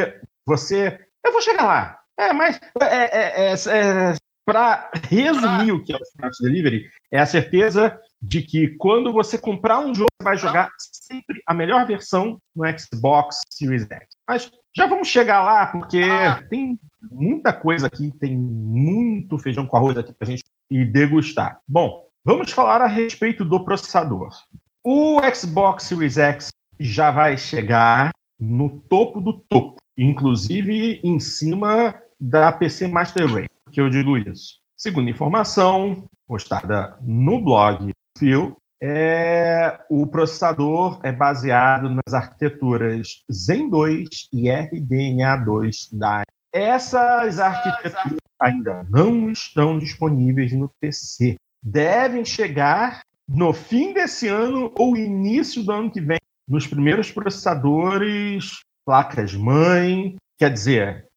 [0.45, 0.99] você.
[1.25, 1.99] Eu vou chegar lá.
[2.17, 7.19] É, mas é, é, é, é para resumir o que é o Smart Delivery, é
[7.19, 11.85] a certeza de que quando você comprar um jogo, você vai jogar sempre a melhor
[11.85, 14.07] versão no Xbox Series X.
[14.27, 16.01] Mas já vamos chegar lá, porque
[16.49, 16.79] tem
[17.11, 21.59] muita coisa aqui, tem muito feijão com arroz aqui para a gente e degustar.
[21.67, 24.29] Bom, vamos falar a respeito do processador.
[24.83, 32.51] O Xbox Series X já vai chegar no topo do topo, inclusive em cima da
[32.51, 33.49] PC Master Race.
[33.71, 34.59] que eu digo isso?
[34.77, 37.91] Segundo informação postada no blog
[38.81, 48.85] É, o processador é baseado nas arquiteturas Zen 2 e RDNA2 da essas arquiteturas ainda
[48.89, 51.35] não estão disponíveis no PC.
[51.61, 58.61] Devem chegar no fim desse ano ou início do ano que vem nos primeiros processadores,
[58.85, 60.15] placas mãe.
[60.39, 61.07] Quer dizer,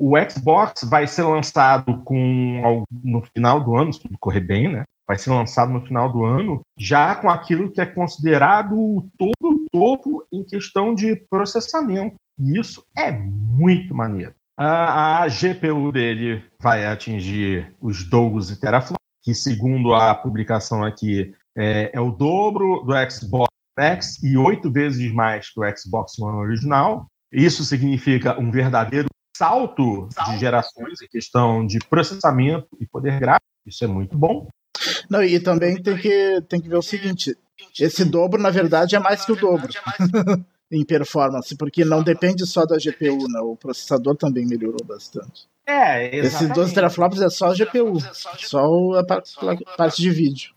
[0.00, 4.84] o Xbox vai ser lançado com no final do ano, se tudo correr bem, né?
[5.06, 9.66] Vai ser lançado no final do ano, já com aquilo que é considerado o todo
[9.70, 12.16] topo em questão de processamento.
[12.38, 14.34] E isso é muito maneiro.
[14.56, 21.90] A, a GPU dele vai atingir os 12 teraflops, que segundo a publicação aqui é,
[21.92, 27.06] é o dobro do Xbox X e oito vezes mais que o Xbox One original.
[27.32, 33.44] Isso significa um verdadeiro salto de gerações em questão de processamento e poder gráfico.
[33.66, 34.48] Isso é muito bom.
[35.08, 37.36] Não, e também tem que, tem que ver o seguinte:
[37.78, 39.72] esse dobro, na verdade, é mais que o dobro.
[40.72, 43.40] em performance, porque não depende só da GPU, né?
[43.40, 45.46] o processador também melhorou bastante.
[45.66, 46.26] É, exatamente.
[46.26, 47.98] Esses 12 teraflops é só a GPU,
[48.38, 49.04] só a
[49.76, 50.52] parte de vídeo.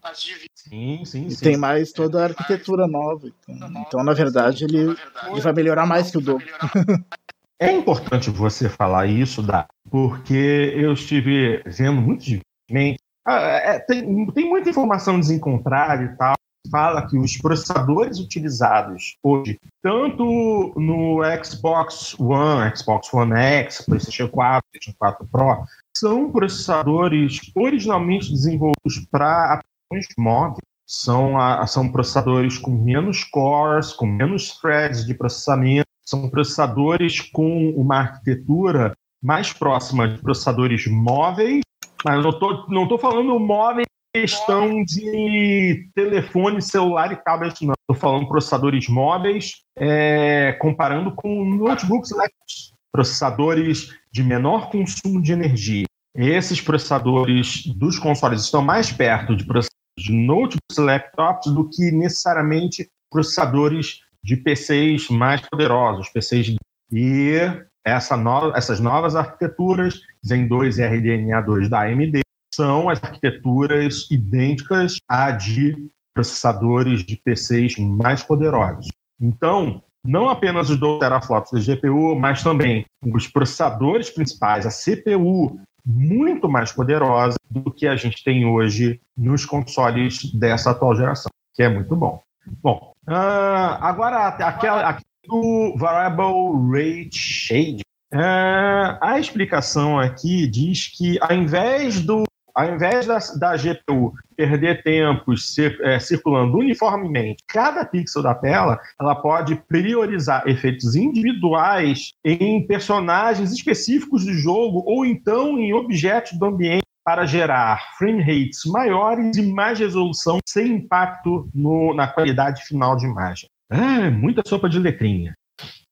[0.53, 1.43] Sim, sim, e sim.
[1.43, 3.29] tem mais toda a arquitetura nova.
[3.47, 4.95] Então, então na verdade, ele,
[5.29, 6.45] ele vai melhorar mais que o dobro.
[7.59, 12.99] É importante você falar isso, Dá, porque eu estive vendo muito dificilmente.
[13.27, 16.35] Ah, é, tem, tem muita informação desencontrada e tal,
[16.71, 24.63] fala que os processadores utilizados hoje, tanto no Xbox One, Xbox One X, PlayStation 4,
[24.71, 25.65] PlayStation 4 Pro,
[25.97, 30.59] são processadores originalmente desenvolvidos para aplicações móveis.
[30.89, 31.33] São,
[31.67, 38.93] são processadores com menos cores, com menos threads de processamento, são processadores com uma arquitetura
[39.21, 41.59] mais próxima de processadores móveis,
[42.07, 47.73] mas não estou não tô falando móveis questão de telefone, celular e tablet, não.
[47.73, 55.85] Estou falando processadores móveis, é, comparando com notebooks elétricos, processadores de menor consumo de energia.
[56.15, 61.91] Esses processadores dos consoles estão mais perto de processadores de notebooks e laptops do que
[61.91, 66.55] necessariamente processadores de PCs mais poderosos, PCs
[66.91, 67.39] e
[67.87, 72.19] essa no, essas novas arquiteturas Zen 2 e RDNA 2 da AMD
[72.53, 78.87] são as arquiteturas idênticas à de processadores de PCs mais poderosos.
[79.21, 85.59] Então, não apenas os 12 teraflops da GPU, mas também os processadores principais, a CPU,
[85.85, 91.63] muito mais poderosa do que a gente tem hoje nos consoles dessa atual geração, que
[91.63, 92.21] é muito bom.
[92.61, 94.97] Bom, uh, agora aquela
[95.27, 97.81] do Variable Rate Shade.
[98.13, 102.23] Uh, a explicação aqui diz que ao invés do
[102.55, 108.79] ao invés da, da GPU perder tempo cir, é, circulando uniformemente cada pixel da tela,
[108.99, 116.45] ela pode priorizar efeitos individuais em personagens específicos do jogo ou então em objetos do
[116.45, 122.97] ambiente para gerar frame rates maiores e mais resolução sem impacto no, na qualidade final
[122.97, 123.47] de imagem.
[123.69, 125.33] Ah, muita sopa de letrinha.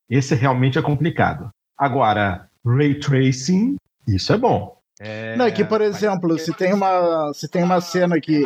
[0.09, 1.49] Esse realmente é complicado.
[1.77, 3.75] Agora, ray tracing,
[4.07, 4.75] isso é bom.
[4.99, 5.35] É...
[5.35, 8.43] Não, é que, por exemplo, se tem uma, se tem uma cena que,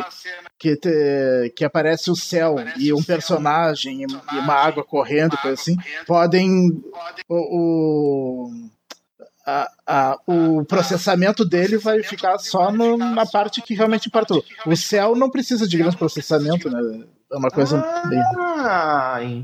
[0.58, 5.76] que, te, que aparece o céu e um personagem e uma água correndo, coisa assim,
[6.06, 6.82] podem.
[7.28, 8.70] O, o
[9.46, 14.44] a, a, o processamento dele vai ficar só no, na parte que realmente importou.
[14.66, 17.04] O céu não precisa de grande processamento, né?
[17.32, 19.38] É uma coisa ah, bem.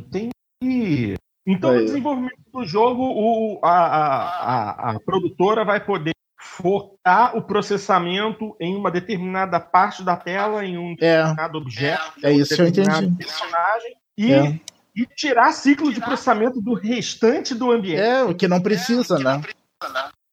[0.62, 1.14] entendi.
[1.46, 8.57] Então, no desenvolvimento do jogo, o, a, a, a, produtora vai poder focar o processamento
[8.61, 10.94] em uma determinada parte da tela, em um é.
[10.94, 14.61] determinado objeto, é isso um determinado personagem, e é
[14.96, 18.01] e tirar ciclo de processamento do restante do ambiente.
[18.01, 19.42] É, o que não precisa, né?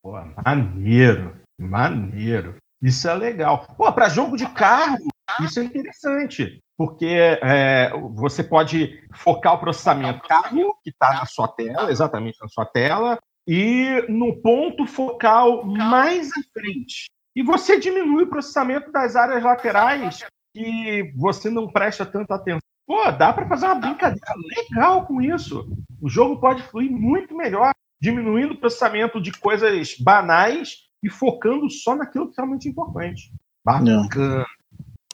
[0.02, 0.14] Pô,
[0.46, 2.56] maneiro, maneiro.
[2.82, 3.68] Isso é legal.
[3.78, 4.98] Pô, para jogo de carro,
[5.42, 11.48] isso é interessante, porque é, você pode focar o processamento carro, que está na sua
[11.48, 17.10] tela, exatamente na sua tela, e no ponto focal mais à frente.
[17.36, 22.62] E você diminui o processamento das áreas laterais que você não presta tanta atenção.
[22.86, 25.68] Pô, dá para fazer uma brincadeira legal com isso.
[26.02, 31.96] O jogo pode fluir muito melhor diminuindo o processamento de coisas banais e focando só
[31.96, 33.32] naquilo que é realmente importante.
[33.64, 34.46] Bacana.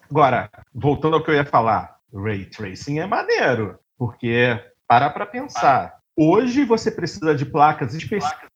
[0.09, 5.99] Agora, voltando ao que eu ia falar, Ray Tracing é maneiro, porque para para pensar.
[6.15, 8.49] Hoje você precisa de placas específicas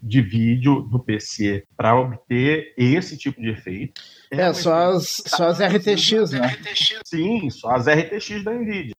[0.00, 4.00] de vídeo no PC para obter esse tipo de efeito.
[4.30, 6.56] É, é só, as, só as RTX, né?
[7.04, 8.94] Sim, só as RTX da NVIDIA.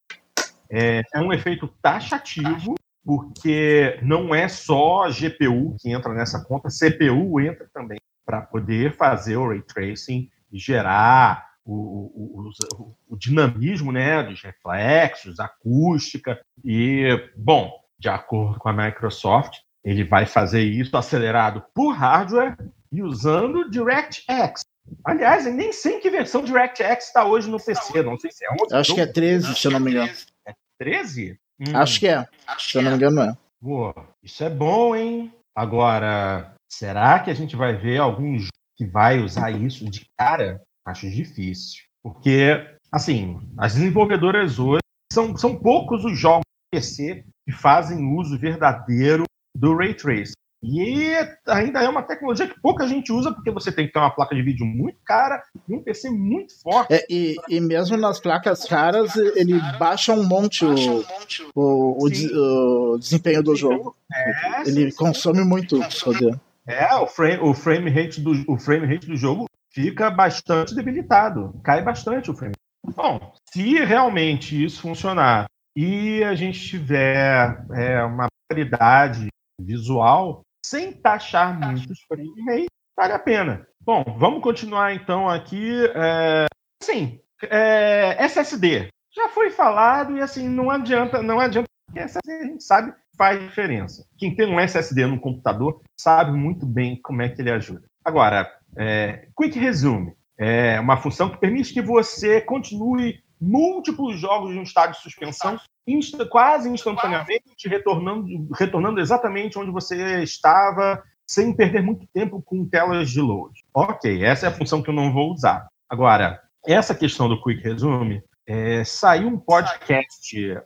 [0.70, 7.40] É, é um efeito taxativo porque não é só GPU que entra nessa conta, CPU
[7.40, 13.92] entra também para poder fazer o ray tracing e gerar o, o, o, o, dinamismo
[13.92, 16.40] né, dos reflexos, acústica.
[16.64, 22.56] E, bom, de acordo com a Microsoft, ele vai fazer isso acelerado por hardware
[22.90, 24.64] e usando DirectX.
[25.04, 28.44] Aliás, eu nem sei em que versão DirectX está hoje no PC, não sei se
[28.44, 28.74] é 11.
[28.74, 30.12] Acho que é 13, se eu não me engano.
[30.46, 31.38] É 13?
[31.60, 31.76] Hum.
[31.76, 32.26] Acho que é.
[32.46, 33.36] Acho Se eu não me engano, é.
[33.60, 35.32] Pô, isso é bom, hein?
[35.54, 40.60] Agora, será que a gente vai ver algum jogo que vai usar isso de cara?
[40.84, 41.82] Acho difícil.
[42.02, 46.42] Porque, assim, as desenvolvedoras hoje são, são poucos os jogos
[46.72, 50.32] PC que fazem uso verdadeiro do Ray Tracing.
[50.64, 51.12] E
[51.48, 54.32] ainda é uma tecnologia que pouca gente usa, porque você tem que ter uma placa
[54.32, 56.94] de vídeo muito cara e um PC muito forte.
[56.94, 61.04] É, e, e mesmo nas placas caras, ele baixa um monte o,
[61.52, 63.96] o, o, o desempenho do jogo.
[64.14, 66.38] É, ele consome muito poder.
[66.64, 71.60] É, o frame, o, frame rate do, o frame rate do jogo fica bastante debilitado.
[71.64, 72.54] Cai bastante o frame.
[72.94, 79.28] Bom, se realmente isso funcionar e a gente tiver é, uma qualidade
[79.60, 83.66] visual, sem taxar muitos frame vale a pena.
[83.80, 85.84] Bom, vamos continuar então aqui.
[85.94, 86.46] É,
[86.82, 88.88] assim, é, SSD.
[89.14, 94.06] Já foi falado e assim, não adianta, não adianta, SSD a gente sabe faz diferença.
[94.16, 97.86] Quem tem um SSD no computador sabe muito bem como é que ele ajuda.
[98.04, 104.58] Agora, é, Quick Resume é uma função que permite que você continue múltiplos jogos de
[104.58, 111.82] um estado de suspensão insta, quase instantaneamente, retornando, retornando exatamente onde você estava, sem perder
[111.82, 113.52] muito tempo com telas de load.
[113.74, 115.66] Ok, essa é a função que eu não vou usar.
[115.88, 120.58] Agora, essa questão do Quick Resume, é, saiu um podcast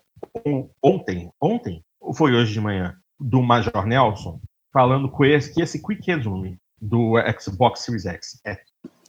[0.83, 4.40] ontem, ontem, ou foi hoje de manhã, do Major Nelson,
[4.73, 8.59] falando que esse, que esse Quick Resume do Xbox Series X é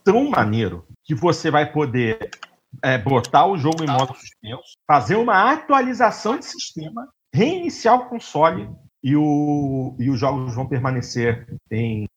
[0.04, 2.30] tão maneiro que você vai poder
[2.82, 8.70] é, botar o jogo em modo suspenso, fazer uma atualização de sistema, reiniciar o console
[9.04, 12.08] e, o, e os jogos vão permanecer em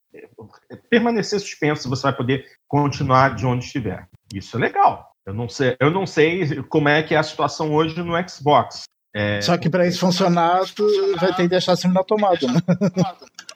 [0.89, 4.09] permanecer suspenso, você vai poder continuar de onde estiver.
[4.35, 5.11] Isso é legal.
[5.25, 8.85] Eu não sei, eu não sei como é que é a situação hoje no Xbox.
[9.15, 10.87] É, Só que para isso funcionar, tu
[11.19, 12.61] vai ter que deixar assim na tomada, né?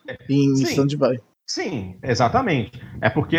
[0.28, 1.20] em stand-by.
[1.46, 2.80] Sim, exatamente.
[3.00, 3.36] É porque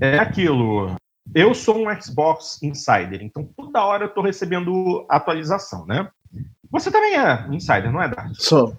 [0.00, 0.94] é aquilo.
[1.34, 6.08] Eu sou um Xbox Insider, então toda hora eu estou recebendo atualização, né?
[6.70, 8.34] Você também é Insider, não é, Dart?
[8.34, 8.76] Sou.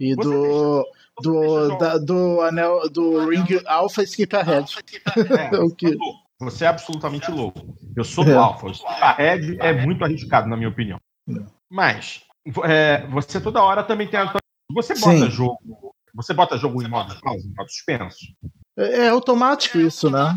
[0.00, 0.82] E você do.
[0.82, 4.74] Deixa, do, da, do anel do Ring Alpha Skip Ahead.
[5.52, 5.96] É, o que...
[6.38, 7.74] Você é absolutamente louco.
[7.96, 8.34] Eu sou do é.
[8.34, 8.70] Alpha.
[8.70, 11.00] Skip Ahead é muito arriscado, na minha opinião.
[11.28, 11.32] É.
[11.70, 12.22] Mas
[12.64, 14.20] é, você toda hora também tem.
[14.72, 15.30] Você bota Sim.
[15.30, 15.58] jogo.
[16.16, 18.26] Você bota jogo em modo pausa, em modo suspenso?
[18.76, 20.34] É, é automático isso, né?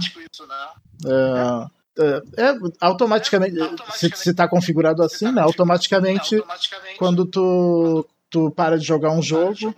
[1.06, 3.56] É, é, é automaticamente,
[3.94, 5.42] se está configurado assim, né?
[5.42, 6.42] Automaticamente,
[6.98, 9.74] quando tu, tu para de jogar um jogo,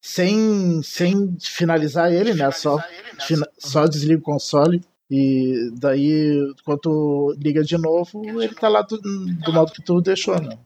[0.00, 2.50] sem, sem finalizar ele, né?
[2.52, 2.78] Só,
[3.20, 4.82] fina, só desliga o console.
[5.10, 10.40] E daí, quando liga de novo, ele tá lá do, do modo que tu deixou,
[10.40, 10.56] né?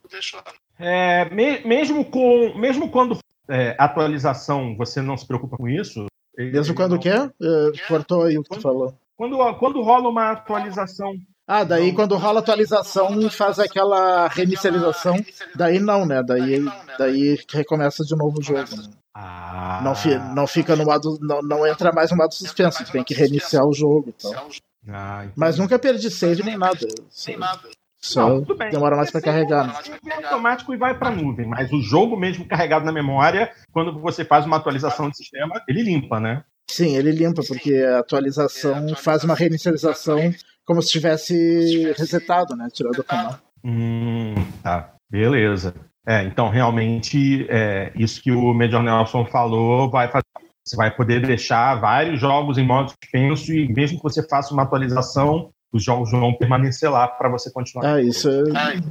[0.78, 3.18] É, me, mesmo, com, mesmo quando
[3.49, 6.07] é, atualização você não se preocupa com isso.
[6.36, 6.99] Mesmo quando não...
[6.99, 7.32] quer?
[7.40, 8.95] É, cortou aí o que quando, tu falou.
[9.16, 11.12] Quando, quando rola uma atualização.
[11.47, 15.16] Ah, daí não, quando rola atualização faz aquela reinicialização.
[15.55, 16.22] Daí não, né?
[16.22, 16.64] Daí,
[16.99, 18.76] daí recomeça de novo o jogo.
[18.76, 18.90] Né?
[19.14, 19.80] Ah.
[19.84, 21.18] Não, fi, não fica no modo.
[21.20, 24.12] Não, não entra mais no modo suspenso, tem que reiniciar o jogo.
[24.16, 24.49] Então.
[24.88, 26.86] Ah, Mas nunca perdi save nem nada.
[27.26, 27.68] Nem nada.
[28.05, 29.66] Só não, demora mais para carregar.
[29.66, 29.74] Né?
[30.07, 34.26] É automático e vai para nuvem, mas o jogo mesmo carregado na memória, quando você
[34.26, 36.44] faz uma atualização de sistema, ele limpa, né?
[36.70, 40.18] Sim, ele limpa, porque a atualização faz uma reinicialização
[40.66, 42.68] como se tivesse resetado, né?
[42.70, 43.38] Tirado do canal.
[43.64, 45.74] Hum, tá, beleza.
[46.07, 50.24] É, então, realmente, é, isso que o Major Nelson falou vai fazer.
[50.62, 54.62] Você vai poder deixar vários jogos em modo suspenso e mesmo que você faça uma
[54.62, 57.97] atualização, os jogos vão permanecer lá para você continuar.
[57.97, 58.45] Ah, isso é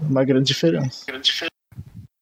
[0.09, 1.05] uma grande diferença.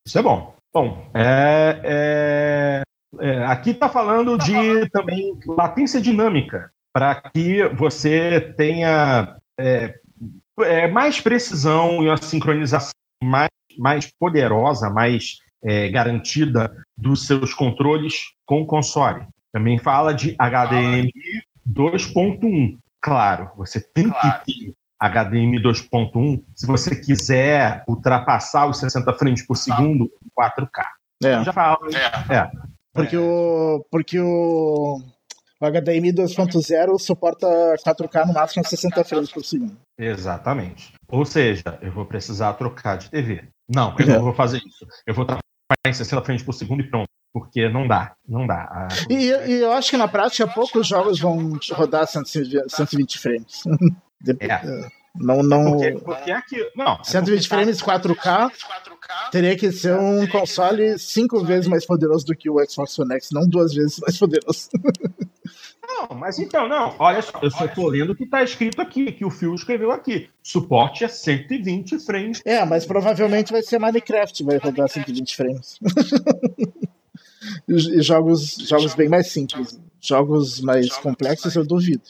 [0.05, 0.55] Isso é bom.
[0.71, 2.81] Bom, é, é,
[3.19, 9.99] é, aqui está falando de também latência dinâmica, para que você tenha é,
[10.59, 12.91] é, mais precisão e uma sincronização
[13.23, 18.13] mais mais poderosa, mais é, garantida dos seus controles
[18.45, 19.25] com o console.
[19.51, 21.11] Também fala de HDMI
[21.67, 22.77] 2.1.
[23.01, 24.43] Claro, você tem claro.
[24.45, 30.85] que ter HDMI 2.1 se você quiser ultrapassar os 60 frames por segundo em 4K.
[31.23, 31.43] É.
[31.43, 31.79] Já fala.
[32.29, 32.35] É.
[32.35, 32.51] é.
[32.93, 35.01] Porque, O, porque o,
[35.59, 37.47] o HDMI 2.0 suporta
[37.85, 39.75] 4K no máximo 60 frames por segundo.
[39.97, 40.93] Exatamente.
[41.07, 43.47] Ou seja, eu vou precisar trocar de TV.
[43.73, 44.13] Não, eu é.
[44.17, 44.85] não vou fazer isso.
[45.07, 45.41] Eu vou trabalhar
[45.87, 47.07] em 60 frames por segundo e pronto.
[47.33, 48.63] Porque não dá, não dá.
[48.63, 48.87] A...
[49.09, 53.63] E, e, eu acho que na prática poucos jogos vão rodar 120 frames.
[54.39, 54.87] É.
[55.15, 55.71] Não, não.
[55.71, 58.51] Porque, porque aqui, não, 120 é frames 4K
[59.31, 63.29] teria que ser um console cinco vezes mais poderoso do que o Xbox One X,
[63.31, 64.69] não duas vezes mais poderoso.
[65.83, 66.95] Não, mas então, não.
[66.99, 69.91] Olha só, eu só tô lendo o que tá escrito aqui, que o Phil escreveu
[69.91, 70.29] aqui.
[70.41, 72.41] Suporte é 120 frames.
[72.45, 75.79] É, mas provavelmente vai ser Minecraft, vai rodar 120 frames.
[77.71, 79.79] e jogos, jogos bem mais simples.
[79.99, 82.03] Jogos mais complexos eu duvido.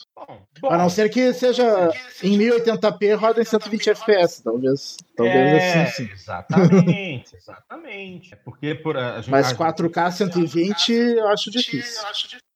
[0.64, 1.90] A não ser que seja
[2.22, 4.96] em 1080p roda em 120 fps, talvez.
[5.14, 6.12] Talvez é, assim, sim.
[6.12, 8.32] Exatamente, exatamente.
[8.32, 12.02] É porque por a Mas 4K 120 eu acho difícil.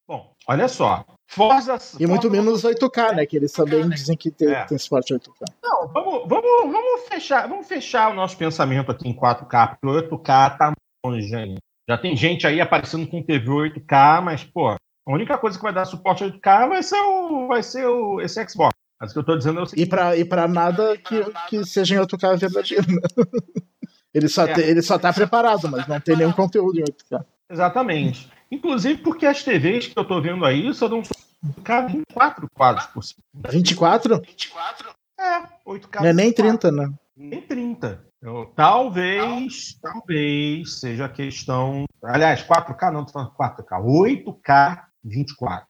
[0.08, 1.04] Bom, olha só.
[1.28, 1.76] Forza.
[1.98, 3.26] E muito menos 8K, né?
[3.26, 4.64] Que eles também dizem que tem, é.
[4.64, 5.52] tem suporte 8K.
[5.62, 10.18] Não, vamos, vamos, vamos, fechar, vamos fechar o nosso pensamento aqui em 4K, porque o
[10.18, 10.72] 8K tá
[11.04, 11.58] longe ainda.
[11.88, 15.72] Já tem gente aí aparecendo com TV 8K, mas, pô, a única coisa que vai
[15.72, 18.74] dar suporte 8K vai ser o, vai ser o, esse Xbox.
[19.00, 19.86] Mas o que eu tô dizendo é o seguinte.
[19.86, 22.86] E pra, e pra nada que, que seja em 8K verdadeiro.
[22.90, 23.00] Né?
[24.12, 24.54] Ele só, é.
[24.54, 27.22] te, ele só tá preparado, mas não tem nenhum conteúdo em 8K.
[27.50, 28.30] Exatamente.
[28.50, 31.02] Inclusive porque as TVs que eu tô vendo aí só dão
[31.42, 33.52] 24 quadros por segundo.
[33.52, 34.22] 24?
[34.22, 34.88] 24?
[35.20, 36.00] É, 8K.
[36.00, 36.90] Não é nem 30, né?
[37.14, 38.05] Nem 30.
[38.26, 41.84] Eu, talvez, talvez seja questão.
[42.02, 43.80] Aliás, 4K não, tô falando 4K.
[43.80, 45.64] 8K 24.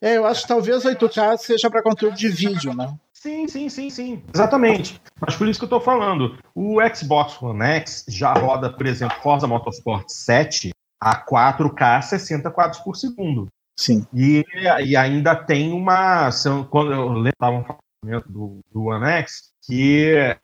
[0.00, 0.08] É.
[0.08, 2.92] é, eu acho que talvez 8K seja para conteúdo de vídeo, né?
[3.12, 4.20] Sim, sim, sim, sim.
[4.34, 5.00] Exatamente.
[5.20, 6.36] Mas por isso que eu estou falando.
[6.56, 12.80] O Xbox One X já roda, por exemplo, Forza Motorsport 7 a 4K 60 quadros
[12.80, 13.46] por segundo.
[13.78, 14.04] Sim.
[14.12, 14.44] E,
[14.84, 16.30] e ainda tem uma.
[16.68, 20.36] Quando eu lembro do, do One X, que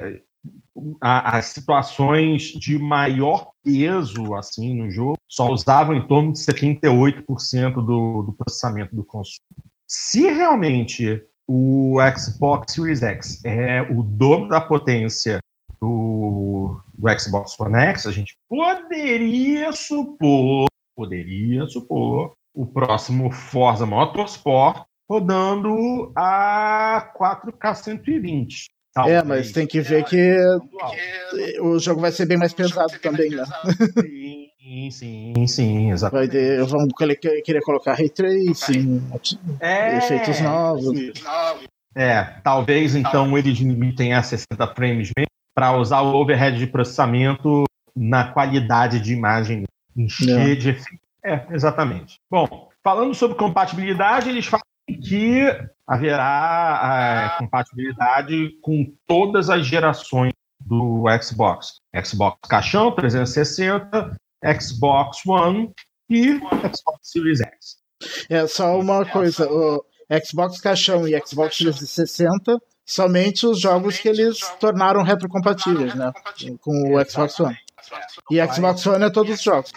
[1.01, 8.23] as situações de maior peso assim no jogo só usavam em torno de 78% do,
[8.23, 9.41] do processamento do console.
[9.87, 15.39] Se realmente o Xbox Series X é o dobro da potência
[15.81, 20.67] do, do Xbox One X, a gente poderia supor,
[20.97, 28.67] poderia supor o próximo Forza Motorsport rodando a 4K 120.
[28.95, 29.19] Talvez.
[29.19, 30.37] É, mas tem que ver que
[31.61, 33.45] o jogo vai ser bem mais pesado também, né?
[34.63, 36.29] Sim, sim, sim, exatamente.
[36.29, 36.95] Vai ter, vamos
[37.45, 39.03] querer colocar ray tracing,
[39.61, 41.13] é, efeitos novos.
[41.95, 45.11] É, talvez então eles limitem a 60 frames
[45.55, 47.65] para usar o overhead de processamento
[47.95, 49.65] na qualidade de imagem,
[49.95, 50.55] encher é.
[50.55, 51.03] de efeito.
[51.25, 52.17] É, exatamente.
[52.31, 54.65] Bom, falando sobre compatibilidade, eles falam
[55.01, 55.47] que
[55.87, 61.81] haverá a compatibilidade com todas as gerações do Xbox.
[62.05, 64.17] Xbox Caixão 360,
[64.61, 65.73] Xbox One
[66.09, 67.77] e Xbox Series X.
[68.29, 69.85] É só uma coisa, o
[70.25, 76.13] Xbox Caixão e Xbox 360 somente os jogos que eles tornaram retrocompatíveis, né?
[76.61, 77.57] Com o Xbox One.
[78.31, 79.73] E Xbox One é todos os jogos.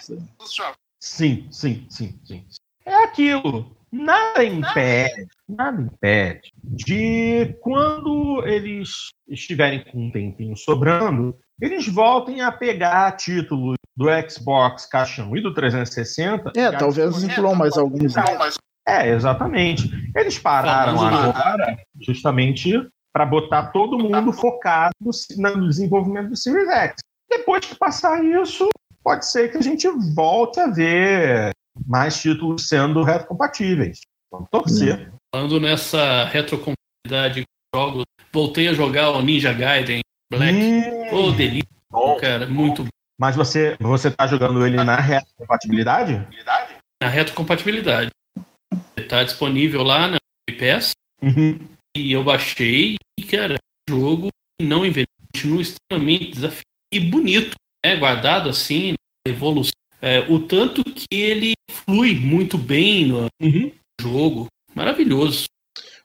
[1.00, 2.44] Sim, sim, sim, sim.
[2.84, 3.75] É aquilo.
[3.96, 8.90] Nada impede, nada impede de quando eles
[9.26, 15.54] estiverem com um tempinho sobrando, eles voltem a pegar títulos do Xbox caixão e do
[15.54, 16.52] 360.
[16.54, 18.14] É, talvez incluam mais alguns.
[18.14, 18.22] Né?
[18.86, 19.90] É, exatamente.
[20.14, 22.72] Eles pararam agora justamente
[23.12, 26.96] para botar todo mundo focado no desenvolvimento do Series X.
[27.30, 28.68] Depois que passar isso,
[29.02, 31.50] pode ser que a gente volte a ver
[31.86, 34.00] mais títulos sendo retrocompatíveis.
[34.30, 35.12] Vamos torcer.
[35.34, 40.00] Falando nessa retrocompatibilidade de jogos, voltei a jogar o Ninja Gaiden
[40.30, 40.56] Black.
[40.56, 41.14] Hum.
[41.14, 42.16] Ô, oh, delícia, bom.
[42.16, 42.88] cara, muito bom.
[43.18, 46.26] Mas você, você tá jogando ele na retrocompatibilidade?
[47.02, 48.10] Na retrocompatibilidade.
[48.96, 50.16] Está disponível lá na
[50.50, 50.92] PS.
[51.22, 51.58] Uhum.
[51.96, 53.56] E eu baixei e, cara,
[53.88, 54.28] jogo
[54.60, 57.96] não envelhece, continua extremamente desafiador e bonito, né?
[57.96, 58.94] Guardado assim,
[59.26, 59.72] evolução.
[60.00, 63.72] É, o tanto que ele flui muito bem no uhum.
[64.00, 64.46] jogo.
[64.74, 65.46] Maravilhoso.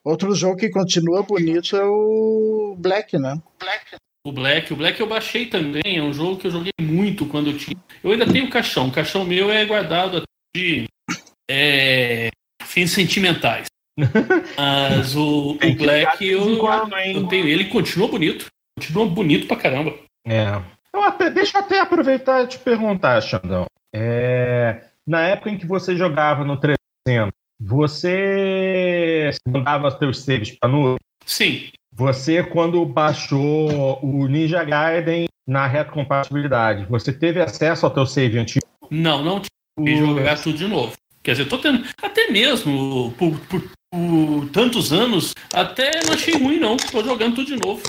[0.04, 3.40] Outro jogo que continua bonito é o Black, né?
[3.60, 3.96] Black.
[4.24, 7.50] O Black, o Black eu baixei também, é um jogo que eu joguei muito quando
[7.50, 7.76] eu tinha.
[8.04, 10.22] Eu ainda tenho o caixão, o caixão meu é guardado
[10.54, 10.86] de
[11.50, 12.30] é,
[12.62, 13.66] fins sentimentais.
[14.56, 18.46] Mas o, o Black eu, eu tenho ele, continua bonito.
[18.78, 19.94] Continua bonito pra caramba.
[20.26, 20.62] É.
[20.94, 23.66] Eu até, deixa eu até aproveitar e te perguntar, Xandão.
[23.94, 30.98] É, na época em que você jogava no 300, você mandava seus saves para nuvem?
[31.26, 31.68] Sim.
[31.94, 38.66] Você, quando baixou o Ninja Gaiden na retrocompatibilidade, você teve acesso ao teu save antigo?
[38.90, 40.02] Não, não tive.
[40.02, 40.16] O...
[40.16, 40.92] jogar tudo de novo.
[41.22, 41.84] Quer dizer, tô tendo.
[42.02, 46.76] Até mesmo por, por, por, tantos anos, até não achei ruim, não.
[46.76, 47.82] Tô jogando tudo de novo.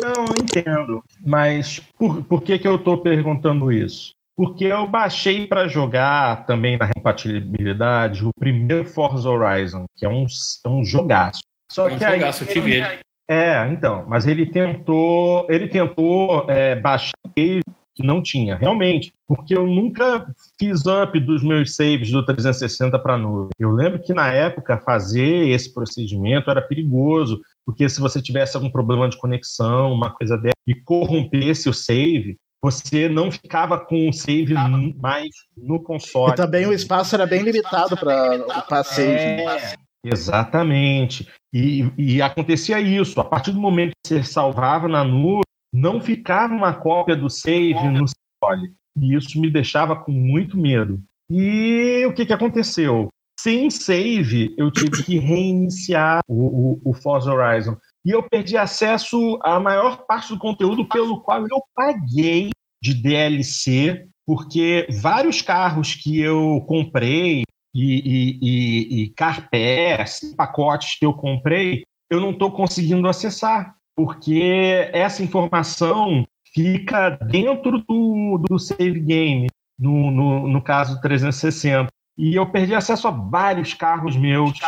[0.00, 1.04] Não, entendo.
[1.24, 4.12] Mas por, por que, que eu tô perguntando isso?
[4.36, 10.26] Porque eu baixei para jogar também na compatibilidade o primeiro Forza Horizon, que é um,
[10.64, 11.42] é um jogaço.
[11.70, 12.98] Só é um que jogaço, aí, eu tive ele.
[13.28, 17.60] É, então, mas ele tentou, ele tentou é, baixar que
[17.98, 20.26] não tinha, realmente, porque eu nunca
[20.58, 23.50] fiz up dos meus saves do 360 para nuvem.
[23.58, 28.70] Eu lembro que na época fazer esse procedimento era perigoso, porque se você tivesse algum
[28.70, 34.12] problema de conexão, uma coisa dessa, e corrompesse o save, você não ficava com o
[34.12, 34.54] save
[34.96, 36.32] mais no console.
[36.32, 39.42] E também o espaço era bem limitado para o save.
[39.42, 41.28] É, exatamente.
[41.52, 43.20] E, e acontecia isso.
[43.20, 45.42] A partir do momento que você salvava na nuvem,
[45.72, 48.72] não ficava uma cópia do save no console.
[48.96, 51.02] E isso me deixava com muito medo.
[51.28, 53.08] E o que, que aconteceu?
[53.40, 59.38] Sem save, eu tive que reiniciar o, o, o Forza Horizon e eu perdi acesso
[59.42, 62.50] à maior parte do conteúdo pelo qual eu paguei
[62.82, 67.44] de DLC, porque vários carros que eu comprei
[67.74, 74.90] e, e, e, e carpés, pacotes que eu comprei, eu não estou conseguindo acessar, porque
[74.92, 79.46] essa informação fica dentro do, do save game,
[79.78, 81.88] no, no, no caso 360.
[82.18, 84.58] E eu perdi acesso a vários carros meus.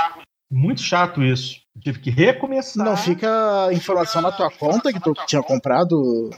[0.51, 1.64] Muito chato isso.
[1.81, 2.85] Tive que recomeçar.
[2.85, 6.31] Não fica informação na tua conta que tu tinha comprado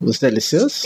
[0.00, 0.82] os DLCs?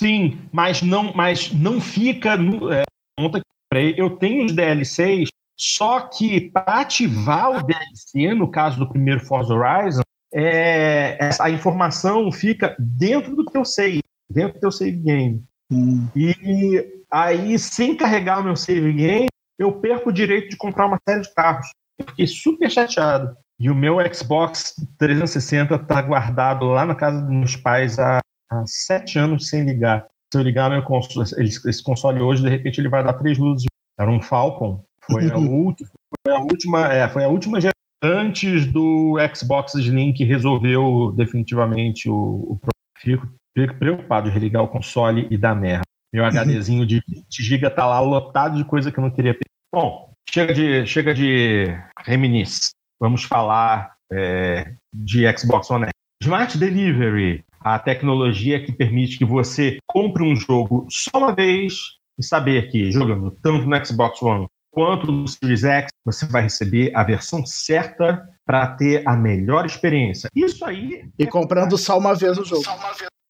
[0.00, 2.84] Sim, mas não, mas não fica no, é,
[3.18, 3.94] conta que comprei.
[3.96, 9.52] Eu tenho os DLCs, só que para ativar o DLC, no caso do primeiro Forza
[9.52, 10.02] Horizon,
[10.32, 15.44] é, a informação fica dentro do teu save, dentro do teu save game.
[15.70, 16.06] Hum.
[16.14, 20.98] E aí, sem carregar o meu save game, eu perco o direito de comprar uma
[21.06, 21.68] série de carros.
[21.98, 23.36] Eu fiquei super chateado.
[23.60, 28.20] E o meu Xbox 360 está guardado lá na casa dos meus pais há,
[28.50, 30.06] há sete anos sem ligar.
[30.32, 33.66] Se eu ligar meu console, esse console hoje, de repente ele vai dar três luzes.
[33.98, 34.84] Era um Falcon.
[35.10, 35.88] Foi a, última,
[36.24, 42.08] foi a última, é, foi a última geração antes do Xbox Slim que resolveu definitivamente
[42.08, 42.60] o, o
[42.98, 43.26] Fico
[43.78, 45.82] preocupado de religar o console e dar merda.
[46.12, 49.36] Meu HDzinho de 20 GB tá lá lotado de coisa que eu não queria.
[49.72, 51.74] Bom, Chega de, chega de
[52.04, 52.70] reminisce.
[53.00, 55.92] Vamos falar é, de Xbox One X.
[56.22, 61.74] Smart Delivery, a tecnologia que permite que você compre um jogo só uma vez
[62.18, 66.94] e saber que, jogando tanto no Xbox One quanto no Series X, você vai receber
[66.94, 70.28] a versão certa para ter a melhor experiência.
[70.36, 71.08] Isso aí.
[71.18, 72.64] E comprando só uma vez o jogo.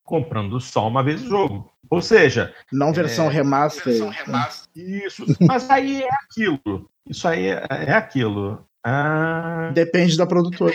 [0.03, 1.71] Comprando só uma vez o jogo.
[1.91, 2.55] Ou seja.
[2.73, 3.33] Não versão é...
[3.33, 3.85] remaster.
[3.85, 4.69] Versão remaster.
[4.77, 5.25] Isso.
[5.41, 6.91] Mas aí é aquilo.
[7.09, 8.65] Isso aí é, é aquilo.
[8.85, 9.71] Ah...
[9.73, 10.75] Depende da produtora.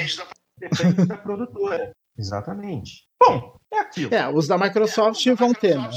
[0.59, 1.91] Depende da produtora.
[2.17, 3.05] Exatamente.
[3.19, 4.13] Bom, é aquilo.
[4.13, 5.77] É, os da Microsoft vão ter.
[5.77, 5.89] Né?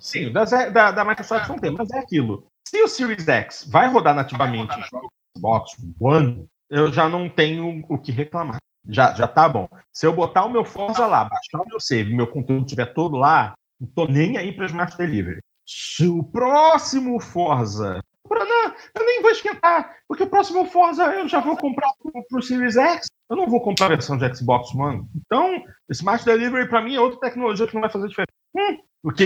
[0.00, 2.46] Sim, da, da, da Microsoft vão ter, mas é aquilo.
[2.66, 7.98] Se o Series X vai rodar nativamente em Xbox One, eu já não tenho o
[7.98, 8.58] que reclamar.
[8.88, 9.68] Já, já tá bom.
[9.92, 13.16] Se eu botar o meu Forza lá, baixar o meu save, meu conteúdo estiver todo
[13.16, 15.40] lá, não tô nem aí para Smart Delivery.
[15.66, 18.00] Se o próximo Forza.
[18.28, 22.42] Não, eu nem vou esquentar, porque o próximo Forza eu já vou comprar pro, pro
[22.42, 23.06] Series X.
[23.28, 25.04] Eu não vou comprar a versão de Xbox One.
[25.16, 28.30] Então, Smart Delivery para mim é outra tecnologia que não vai fazer diferença.
[28.56, 28.78] Hum,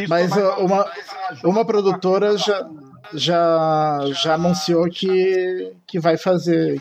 [0.09, 0.91] Mas uma,
[1.45, 2.69] uma produtora já,
[3.13, 6.79] já, já anunciou que, que vai fazer.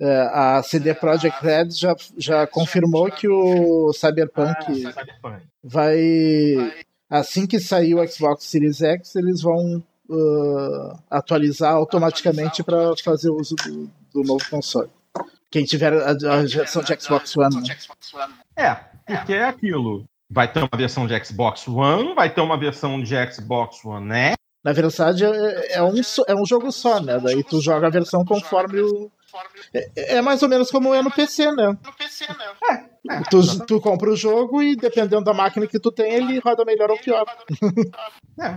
[0.00, 4.82] É, a CD Projekt Red já, já confirmou que o Cyberpunk
[5.62, 6.00] vai.
[7.12, 13.54] Assim que sair o Xbox Series X, eles vão uh, atualizar automaticamente para fazer uso
[13.56, 14.88] do, do, novo console.
[15.50, 17.56] Quem tiver a, a geração de Xbox One.
[17.60, 17.76] Né?
[18.56, 20.04] É, porque é aquilo.
[20.30, 24.36] Vai ter uma versão de Xbox One, vai ter uma versão de Xbox One X,
[24.64, 25.92] na verdade, é, é, um,
[26.28, 27.18] é um jogo só, né?
[27.18, 29.10] Daí tu joga a versão conforme o.
[29.74, 31.76] É, é mais ou menos como é no PC, né?
[31.84, 32.54] No PC, né?
[32.70, 33.20] É, é.
[33.30, 36.90] tu, tu compra o jogo e dependendo da máquina que tu tem, ele roda melhor
[36.90, 37.24] ou pior.
[38.40, 38.54] É,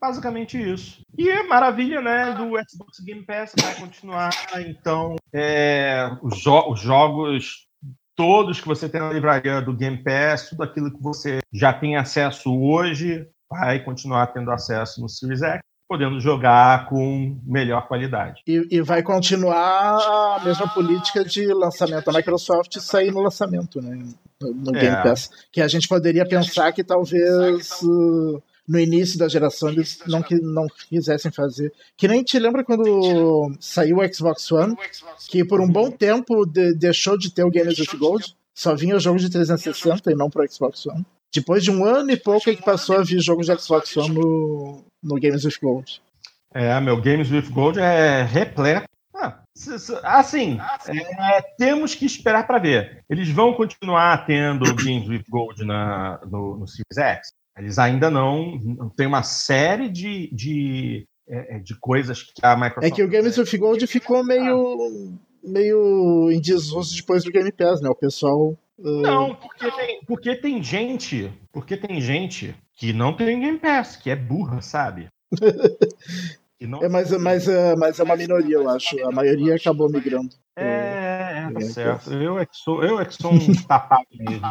[0.00, 1.02] basicamente isso.
[1.18, 2.32] E é maravilha, né?
[2.32, 4.30] Do Xbox Game Pass vai continuar.
[4.66, 7.66] Então, é, os, jo os jogos
[8.14, 11.96] todos que você tem na livraria do Game Pass, tudo aquilo que você já tem
[11.96, 15.60] acesso hoje, vai continuar tendo acesso no Series X,
[15.90, 18.42] podendo jogar com melhor qualidade.
[18.46, 23.98] E, e vai continuar a mesma política de lançamento da Microsoft sair no lançamento, né?
[24.40, 24.80] No, no é.
[24.82, 25.28] Game Pass.
[25.50, 30.68] Que a gente poderia pensar que talvez uh, no início da geração eles não, não
[30.88, 31.72] quisessem fazer.
[31.96, 34.76] Que nem te lembra quando saiu o Xbox One,
[35.28, 38.94] que por um bom tempo de, deixou de ter o Games with Gold, só vinha
[38.94, 41.04] o jogo de 360 e não para o Xbox One.
[41.32, 44.14] Depois de um ano e pouco é que passou a vir jogos de Xbox One
[44.14, 46.02] no, no Games with Gold.
[46.52, 48.88] É, meu Games with Gold é repleto.
[50.02, 50.58] Ah, assim,
[50.88, 53.04] é, temos que esperar para ver.
[53.08, 57.32] Eles vão continuar tendo Games with Gold na, no, no Series X?
[57.56, 58.58] Eles ainda não.
[58.96, 62.86] Tem uma série de, de, é, é, de coisas que a Microsoft.
[62.86, 65.12] É que o Games with Gold ficou meio,
[65.44, 67.90] meio em desuso depois do Game Pass, né?
[67.90, 73.58] O pessoal não, porque tem, porque tem gente, porque tem gente que não tem Game
[73.58, 75.08] Pass, que é burra, sabe?
[76.80, 79.06] é, mas, mas, é, mas é uma minoria, eu acho.
[79.06, 80.34] A maioria acabou migrando.
[80.56, 82.12] É, é tá certo.
[82.12, 84.46] Eu é que sou, eu é que sou um tapado mesmo.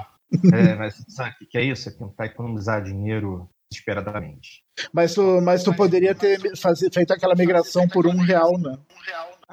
[0.54, 1.90] É, mas sabe o que é isso?
[1.90, 4.64] É tentar economizar dinheiro desesperadamente.
[4.94, 8.78] Mas tu, mas tu poderia ter fazer, feito aquela migração por um real, né?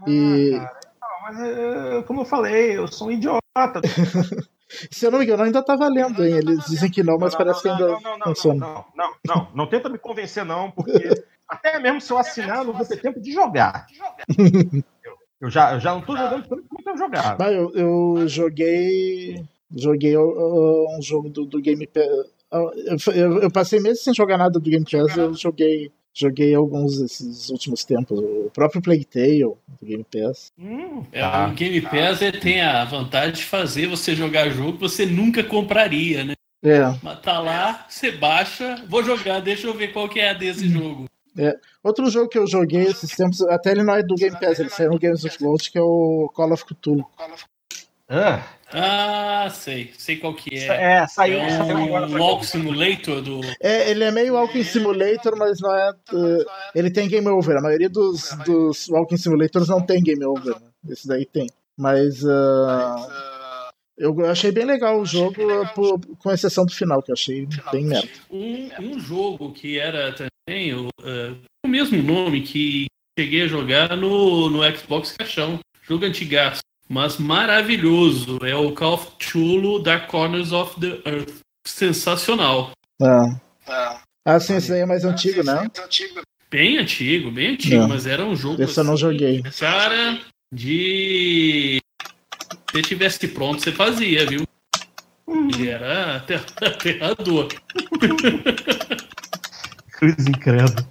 [0.07, 0.55] E...
[0.55, 3.41] Ah, cara, não, mas é, como eu falei, eu sou um idiota.
[4.91, 6.37] Se eu não me engano, ainda tá valendo, hein?
[6.37, 8.67] Eles dizem que não, mas parece que ainda não, funciona.
[8.67, 11.11] Não, não, não, não, tenta me convencer, não, porque
[11.49, 13.87] até mesmo se eu assinar, não vou ter tempo de jogar.
[15.39, 17.37] Eu, já, eu já não tô jogando tanto quanto eu jogava.
[17.39, 19.45] Mas eu, eu joguei.
[19.71, 22.07] Joguei um jogo do, do Game Pass.
[22.51, 26.99] Eu, eu, eu, passei meses sem jogar nada do Game Pass, eu joguei Joguei alguns
[26.99, 28.19] desses últimos tempos.
[28.19, 30.51] O próprio Plague Tale do Game Pass.
[30.59, 31.47] Hum, é, tá.
[31.47, 35.45] O Game Pass é, tem a vantagem de fazer você jogar jogo que você nunca
[35.45, 36.33] compraria, né?
[36.65, 36.81] É.
[37.03, 40.67] Mas tá lá, você baixa, vou jogar, deixa eu ver qual que é a desse
[40.71, 41.05] jogo.
[41.37, 41.55] É.
[41.85, 44.71] Outro jogo que eu joguei esses tempos, até ele não é do Game Pass, ele
[44.71, 47.05] saiu no Games of Gold, que é o Call of Cthulhu.
[48.09, 49.93] Ah, ah, sei.
[49.97, 50.67] Sei qual que é.
[50.67, 52.07] É, saiu, é saiu agora.
[52.07, 53.41] Um Walk Simulator do.
[53.61, 55.91] É, ele é meio Walking Simulator, mas não é.
[56.13, 56.45] Uh,
[56.75, 57.57] ele tem Game Over.
[57.57, 60.55] A maioria dos, dos Walking Simulators não tem Game Over.
[60.55, 60.69] Né?
[60.91, 61.49] Esse daí tem.
[61.77, 62.23] Mas.
[62.23, 63.67] Uh,
[63.99, 65.35] eu achei bem legal o jogo,
[65.75, 68.09] por, com exceção do final, que eu achei bem merda.
[68.31, 72.87] Um, um jogo que era também o, uh, o mesmo nome que
[73.19, 75.59] cheguei a jogar no, no Xbox Caixão.
[75.83, 78.39] Jogo antigaço mas maravilhoso.
[78.43, 81.41] É o Call of Cthulhu Dark Corners of the Earth.
[81.67, 82.71] Sensacional.
[83.03, 84.01] Ah, ah.
[84.25, 85.69] ah sim, esse daí é mais antigo, né?
[86.49, 87.89] Bem antigo, bem antigo, não.
[87.89, 88.63] mas era um jogo.
[88.63, 89.43] Esse assim, eu não assim, joguei.
[89.59, 90.21] Cara,
[90.53, 91.81] de.
[92.71, 94.47] Se tivesse pronto, você fazia, viu?
[95.27, 95.49] Hum.
[95.53, 96.17] Ele era
[96.63, 97.49] aterrador.
[99.93, 100.89] Cruz incrédulo.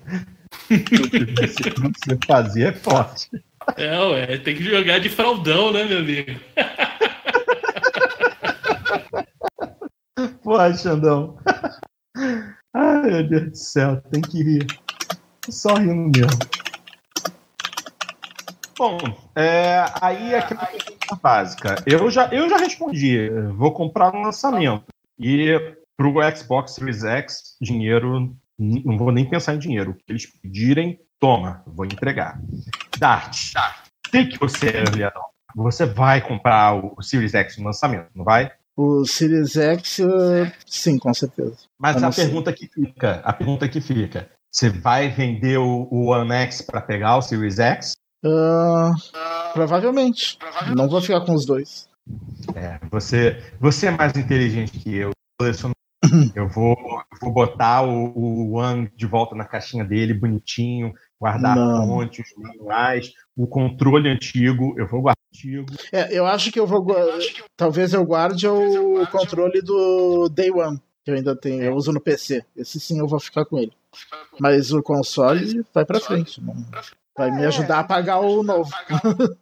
[0.70, 3.30] você fazia é forte.
[3.78, 6.40] É, ué, tem que jogar de fraldão, né, meu amigo?
[10.44, 11.38] Porra, Xandão.
[12.74, 14.66] Ai, meu Deus do céu, tem que rir.
[15.50, 16.40] Só rindo mesmo.
[18.78, 18.98] Bom,
[19.36, 21.76] é, aí é aquela pergunta básica.
[21.86, 23.30] Eu já, eu já respondi.
[23.56, 24.84] Vou comprar no lançamento.
[25.18, 28.36] E pro Xbox Series X, dinheiro.
[28.58, 29.92] Não vou nem pensar em dinheiro.
[29.92, 32.40] O que eles pedirem, toma, vou entregar.
[33.00, 33.54] Dart,
[34.10, 35.24] sei que você é aliadão.
[35.56, 38.52] Você vai comprar o Series X no lançamento, não vai?
[38.76, 40.02] O Series X,
[40.66, 41.58] sim, com certeza.
[41.80, 46.32] Mas a pergunta que fica, a pergunta que fica, você vai vender o, o One
[46.32, 47.94] X para pegar o Series X?
[48.26, 48.92] Uh,
[49.54, 50.38] provavelmente.
[50.76, 51.88] Não vou ficar com os dois.
[52.56, 55.12] É, você, você é mais inteligente que eu.
[56.36, 56.78] Eu vou,
[57.22, 62.34] vou botar o, o One de volta na caixinha dele, bonitinho, guardar a fonte, os
[62.38, 65.66] manuais, o controle antigo, eu vou guardar antigo.
[65.92, 66.86] É, eu acho que eu vou.
[67.56, 72.02] Talvez eu guarde o controle do Day One, que eu ainda tenho, eu uso no
[72.02, 72.44] PC.
[72.56, 73.74] Esse sim eu vou ficar com ele.
[74.40, 76.42] Mas o console vai para frente.
[76.42, 76.54] Não...
[77.18, 78.70] Vai me ajudar a pagar o novo.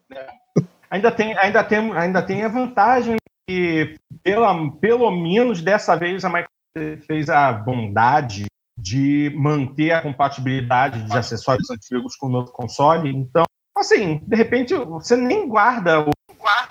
[0.90, 3.16] ainda, tem, ainda, tem, ainda tem a vantagem
[3.48, 8.46] que, pela, pelo menos dessa vez, a Microsoft fez a bondade
[8.84, 13.10] de manter a compatibilidade de acessórios antigos com o novo console.
[13.10, 13.46] Então,
[13.78, 16.12] assim, de repente, você nem guarda o.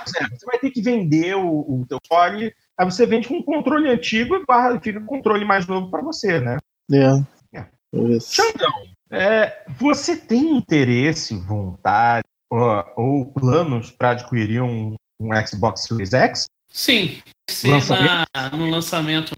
[0.05, 3.89] Você vai ter que vender o, o teu console, aí você vende com um controle
[3.89, 6.59] antigo e guarda, fica com um controle mais novo para você, né?
[6.93, 7.59] É.
[7.59, 8.21] é.
[8.21, 16.13] Xandão, é, você tem interesse, vontade ou, ou planos para adquirir um, um, Xbox Series
[16.13, 16.45] X?
[16.71, 17.23] Sim,
[17.65, 19.33] vai ser na, no lançamento.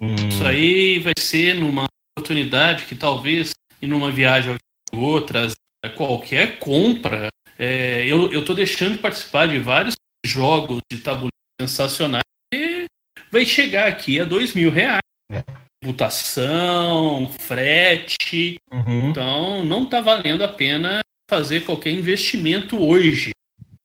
[0.00, 0.14] Hum.
[0.28, 1.86] Isso aí vai ser numa
[2.16, 4.56] oportunidade que talvez em numa viagem
[4.92, 5.48] ou outra,
[5.96, 7.28] qualquer compra.
[7.58, 9.94] É, eu estou deixando de participar de vários
[10.24, 11.30] jogos de tabuleiro
[11.60, 12.86] sensacionais e
[13.30, 15.00] vai chegar aqui a dois mil reais.
[15.30, 15.42] É
[15.82, 18.56] mutação, frete.
[18.70, 19.10] Uhum.
[19.10, 23.30] Então, não está valendo a pena fazer qualquer investimento hoje.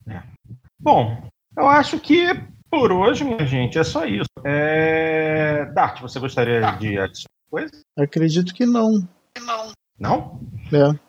[0.08, 0.22] É.
[0.80, 2.28] Bom, eu acho que
[2.70, 4.30] por hoje, minha gente, é só isso.
[4.44, 5.66] É...
[5.74, 6.80] Dart, você gostaria Dart.
[6.80, 7.72] de adicionar coisa?
[7.98, 9.08] Acredito que não.
[9.46, 9.72] Não?
[9.98, 10.40] Não?
[10.74, 11.00] É.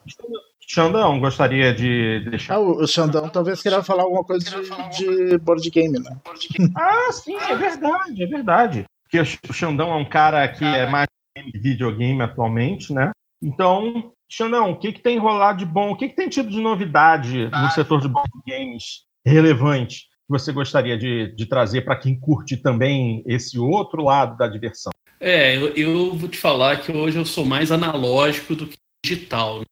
[0.69, 2.55] Xandão, gostaria de deixar.
[2.55, 6.17] Ah, o Xandão talvez queira falar alguma coisa de, de board game, né?
[6.77, 8.85] ah, sim, é verdade, é verdade.
[9.03, 11.07] Porque o Xandão é um cara que é mais
[11.55, 13.11] videogame atualmente, né?
[13.43, 15.91] Então, Xandão, o que, que tem rolado de bom?
[15.91, 20.53] O que, que tem tido de novidade no setor de board games relevante que você
[20.53, 24.93] gostaria de, de trazer para quem curte também esse outro lado da diversão?
[25.21, 29.61] É, eu, eu, vou te falar que hoje eu sou mais analógico do que digital.
[29.61, 29.65] Né?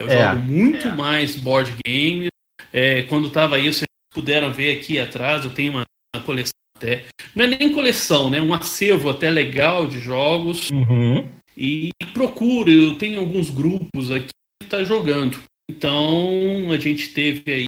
[0.00, 0.94] Eu é, jogo muito é.
[0.94, 2.30] mais board games.
[2.72, 5.84] É, quando estava aí, vocês puderam ver aqui atrás, eu tenho uma,
[6.14, 7.04] uma coleção até.
[7.34, 8.40] Não é nem coleção, né?
[8.40, 10.70] Um acervo até legal de jogos.
[10.70, 11.28] Uhum.
[11.56, 14.30] E procuro, eu tenho alguns grupos aqui
[14.60, 15.42] que tá jogando.
[15.70, 17.66] Então a gente teve aí.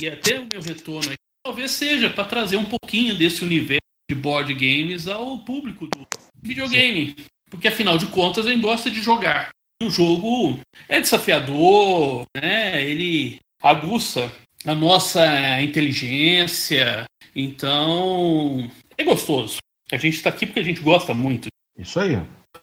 [0.00, 3.80] E até o meu retorno aqui talvez seja para trazer um pouquinho desse universo
[4.10, 6.04] de board games ao público do
[6.42, 7.14] videogame.
[7.48, 9.50] Porque afinal de contas a gente gosta de jogar.
[9.80, 10.58] O jogo
[10.88, 12.82] é desafiador, né?
[12.82, 14.30] Ele aguça
[14.66, 17.04] a nossa inteligência,
[17.34, 19.58] então, é gostoso.
[19.92, 21.46] A gente está aqui porque a gente gosta muito.
[21.78, 22.20] Isso aí.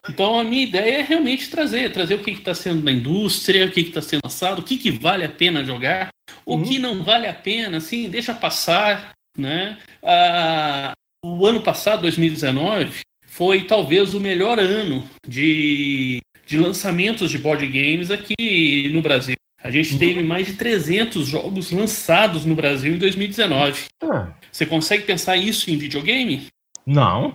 [0.10, 3.72] Então, a minha ideia é realmente trazer, trazer o que está sendo na indústria, o
[3.72, 6.10] que está sendo lançado, o que, que vale a pena jogar,
[6.46, 6.62] uhum.
[6.62, 9.78] o que não vale a pena, assim, deixa passar, né?
[10.04, 10.94] Ah,
[11.24, 18.10] o ano passado, 2019, foi talvez o melhor ano de, de lançamentos de board games
[18.10, 19.36] aqui no Brasil.
[19.64, 20.00] A gente uhum.
[20.00, 23.86] teve mais de 300 jogos lançados no Brasil em 2019.
[24.04, 24.34] Ah.
[24.52, 26.48] Você consegue pensar isso em videogame?
[26.86, 27.34] Não.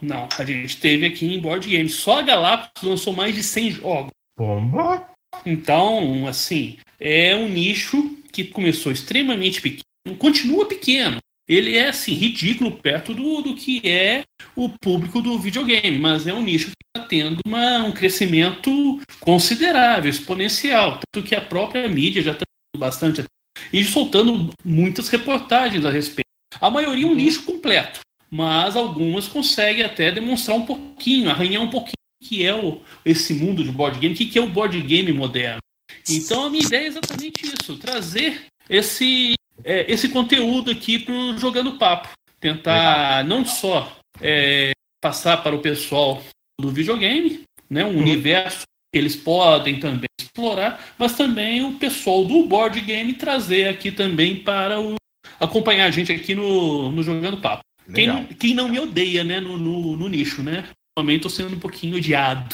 [0.00, 1.88] Não, a gente teve aqui em board game.
[1.88, 4.10] Só a Galápagos lançou mais de 100 jogos.
[4.36, 5.08] Bomba!
[5.44, 11.18] Então, assim, é um nicho que começou extremamente pequeno, continua pequeno.
[11.46, 14.24] Ele é, assim, ridículo perto do, do que é
[14.56, 20.10] o público do videogame, mas é um nicho que está tendo uma, um crescimento considerável,
[20.10, 21.00] exponencial.
[21.12, 22.44] Tanto que a própria mídia já está
[22.76, 23.24] bastante
[23.72, 26.24] e soltando muitas reportagens a respeito.
[26.60, 31.70] A maioria é um nicho completo, mas algumas conseguem até demonstrar um pouquinho, arranhar um
[31.70, 34.80] pouquinho o que é o, esse mundo de board game, o que é o board
[34.80, 35.60] game moderno.
[36.08, 41.38] Então a minha ideia é exatamente isso, trazer esse, é, esse conteúdo aqui para o
[41.38, 42.08] Jogando Papo.
[42.40, 46.22] Tentar não só é, passar para o pessoal
[46.60, 47.98] do videogame, né, um uhum.
[47.98, 53.90] universo que eles podem também explorar, mas também o pessoal do board game trazer aqui
[53.90, 54.94] também para o,
[55.40, 57.62] acompanhar a gente aqui no, no Jogando Papo.
[57.92, 60.64] Quem não, quem não, me odeia, né, no, no, no nicho, né?
[60.96, 62.48] Normalmente estou sendo um pouquinho odiado.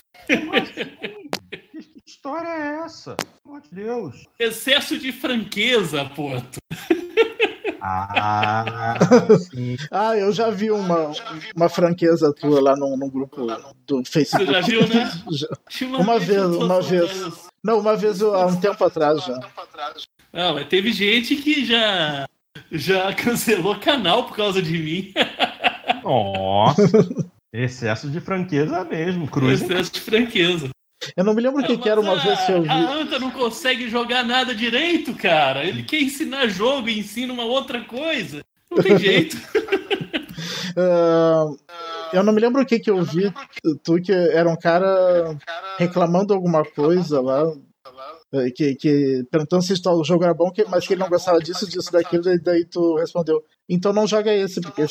[2.21, 3.16] Que história é essa?
[3.16, 4.27] Pelo amor de Deus.
[4.39, 6.59] Excesso de franqueza, Porto.
[7.81, 8.99] Ah,
[9.51, 9.77] sim.
[9.91, 11.12] ah, eu já vi uma,
[11.57, 13.47] uma franqueza tua lá no, no grupo
[13.87, 14.47] do Facebook.
[14.47, 15.11] Você já viu, né?
[15.89, 17.51] Uma, uma vez, uma vez.
[17.64, 19.39] Não, uma vez há um tempo atrás já.
[20.33, 22.27] Não, mas teve gente que já
[22.71, 25.12] já cancelou canal por causa de mim.
[26.03, 26.83] Nossa.
[27.53, 29.62] Excesso de franqueza mesmo, cruz.
[29.62, 30.71] Excesso de franqueza.
[31.16, 32.68] Eu não me lembro o que, que, era uma a, vez que eu vi.
[32.68, 35.64] A Anta não consegue jogar nada direito, cara.
[35.64, 38.42] Ele quer ensinar jogo e ensina uma outra coisa.
[38.70, 39.36] Não tem jeito.
[40.76, 41.57] uh,
[42.12, 43.32] eu não me lembro o que, que eu vi.
[43.82, 45.36] Tu que era um cara
[45.78, 47.51] reclamando alguma coisa lá.
[48.32, 51.68] Eh, que, que perguntando se o jogo era bom, mas que ele não gostava disso,
[51.68, 53.42] disso, daquilo, e daí tu respondeu.
[53.68, 54.82] Então não joga esse, porque.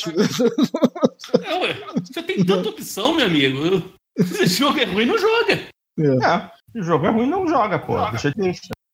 [1.43, 3.83] É, ué, você tem tanta opção, meu amigo.
[4.17, 5.59] Se jogo é ruim, não joga.
[5.99, 6.49] É.
[6.71, 7.97] Se o jogo é ruim, não joga, pô.
[7.97, 8.11] Joga.
[8.11, 8.53] Deixa de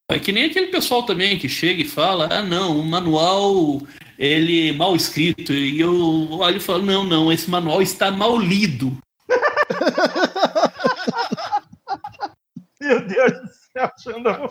[0.10, 3.82] É que nem aquele pessoal também que chega e fala: ah, não, o manual
[4.18, 5.52] ele é mal escrito.
[5.54, 8.98] E eu olho e falo: não, não, esse manual está mal lido.
[12.80, 14.48] Meu Deus do céu, Xandão.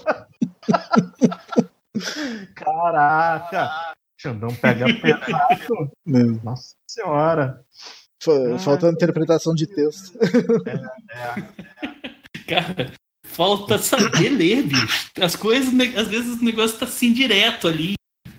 [2.54, 3.70] Caraca.
[4.18, 5.92] Xandão pega pesado.
[6.42, 7.64] Nossa senhora.
[8.58, 10.18] Falta interpretação de texto.
[10.66, 10.72] É,
[11.14, 11.44] é.
[12.46, 12.92] Cara,
[13.24, 15.10] falta saber ler, bicho.
[15.20, 17.94] As coisas, às vezes o negócio tá assim direto ali.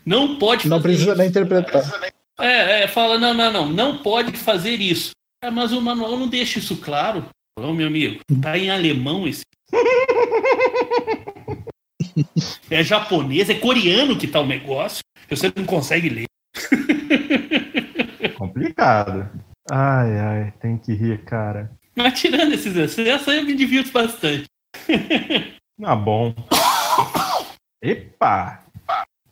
[0.05, 1.17] Não pode Não precisa isso.
[1.17, 1.83] nem interpretar.
[2.39, 5.11] É, é, fala, não, não, não, não pode fazer isso.
[5.43, 7.25] É, mas o manual não deixa isso claro.
[7.57, 9.43] Ô, meu amigo, tá em alemão esse.
[12.69, 14.99] é japonês, é coreano que tá o negócio.
[15.29, 16.25] Você não consegue ler.
[18.37, 19.29] Complicado.
[19.71, 21.71] Ai, ai, tem que rir, cara.
[21.95, 24.45] Mas tirando esses excessos, eu me divirto bastante.
[25.83, 26.33] ah, bom.
[27.81, 28.63] Epa!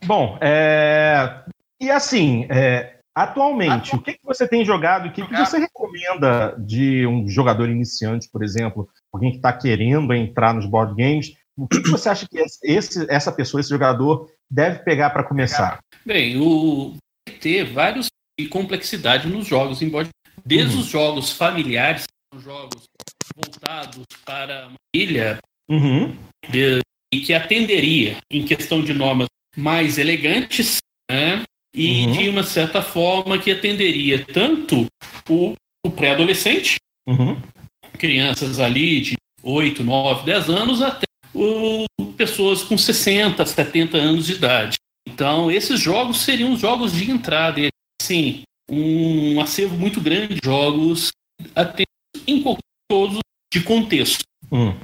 [0.04, 1.44] Bom, é...
[1.80, 2.96] e assim, é...
[3.14, 5.08] atualmente, o que, que você tem jogado?
[5.08, 8.88] O que, que você recomenda de um jogador iniciante, por exemplo?
[9.12, 11.34] Alguém que está querendo entrar nos board games?
[11.56, 15.78] O que, que você acha que esse, essa pessoa, esse jogador, deve pegar para começar?
[16.04, 16.96] Bem, o
[17.40, 18.08] ter vários
[18.38, 20.10] e complexidade nos jogos em board
[20.44, 20.80] desde uhum.
[20.80, 22.04] os jogos familiares
[22.42, 22.84] jogos
[23.34, 26.16] voltados para uma ilha uhum.
[26.48, 26.80] de,
[27.12, 29.26] e que atenderia em questão de normas
[29.56, 30.78] mais elegantes,
[31.10, 31.42] né?
[31.74, 32.12] E uhum.
[32.12, 34.86] de uma certa forma que atenderia tanto
[35.28, 35.54] o,
[35.84, 36.76] o pré-adolescente,
[37.06, 37.40] uhum.
[37.98, 41.04] crianças ali de 8, 9, 10 anos, até
[41.34, 41.84] o,
[42.16, 44.76] pessoas com 60, 70 anos de idade.
[45.06, 47.60] Então, esses jogos seriam jogos de entrada.
[48.00, 51.10] Sim, um acervo muito grande de jogos
[52.26, 52.42] em
[52.88, 53.18] todos
[53.52, 54.24] de contexto.
[54.50, 54.74] Hum.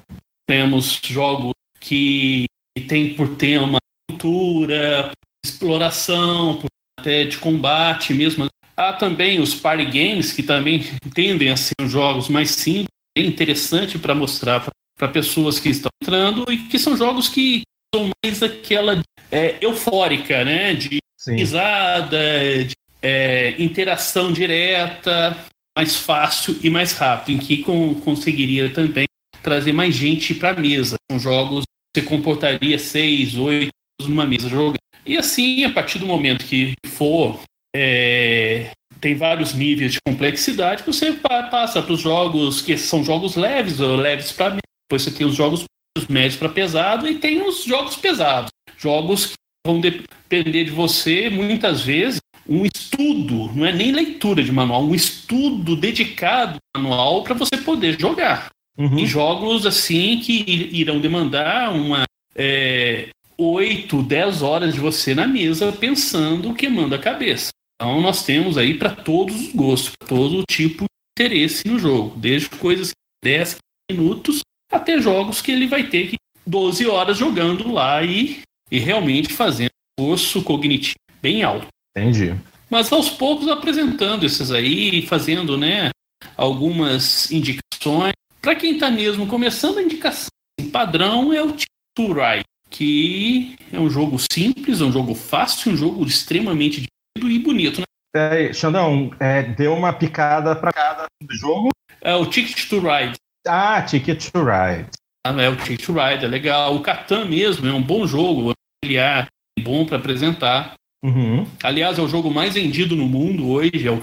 [0.48, 2.46] Temos jogos que
[2.88, 3.78] têm por tema
[4.08, 5.12] cultura,
[5.44, 6.62] exploração,
[6.98, 8.46] até de combate mesmo.
[8.76, 10.84] Há também os party games, que também
[11.14, 14.66] tendem a ser jogos mais simples, bem interessante para mostrar
[14.96, 17.62] para pessoas que estão entrando e que são jogos que
[17.94, 20.74] são mais aquela é, eufórica, né?
[20.74, 22.18] De risada,
[22.64, 25.36] de é, interação direta,
[25.80, 29.06] mais fácil e mais rápido, em que com, conseguiria também
[29.42, 30.96] trazer mais gente para a mesa.
[31.10, 31.64] São jogos
[31.94, 33.70] que você comportaria seis, oito
[34.02, 34.76] numa mesa jogando.
[35.06, 37.40] E assim, a partir do momento que for,
[37.74, 43.80] é, tem vários níveis de complexidade, você passa para os jogos que são jogos leves
[43.80, 45.64] ou leves para depois você tem os jogos
[46.10, 48.50] médios para pesado e tem os jogos pesados.
[48.76, 49.34] Jogos que
[49.66, 54.94] vão depender de você muitas vezes um estudo, não é nem leitura de manual, um
[54.94, 58.50] estudo dedicado ao manual para você poder jogar.
[58.76, 58.98] Uhum.
[58.98, 65.72] E jogos assim que irão demandar uma é, 8, 10 horas de você na mesa
[65.72, 67.50] pensando, queimando a cabeça.
[67.76, 72.48] Então nós temos aí para todos os gostos, todo tipo de interesse no jogo, desde
[72.50, 72.94] coisas de
[73.30, 73.56] 10
[73.90, 76.16] minutos até jogos que ele vai ter que
[76.46, 81.66] 12 horas jogando lá e, e realmente fazendo esforço cognitivo bem alto.
[82.00, 82.34] Entendi.
[82.68, 85.90] Mas aos poucos apresentando esses aí, fazendo, né,
[86.36, 88.12] algumas indicações.
[88.40, 90.28] Para quem está mesmo começando, a indicação
[90.72, 91.52] padrão é o
[91.94, 96.86] To Ride, que é um jogo simples, é um jogo fácil, um jogo extremamente
[97.16, 97.84] divertido e bonito, né?
[98.14, 101.70] É, Xandão, é, deu uma picada para cada jogo.
[102.00, 103.14] É o Ticket to Ride.
[103.46, 104.88] Ah, Ticket to Ride.
[105.24, 106.74] é o Ticket Ride, é legal.
[106.74, 108.52] O Catan mesmo é um bom jogo,
[108.84, 109.26] é
[109.60, 110.74] bom para apresentar.
[111.02, 111.46] Uhum.
[111.62, 114.00] Aliás, é o jogo mais vendido no mundo hoje, é o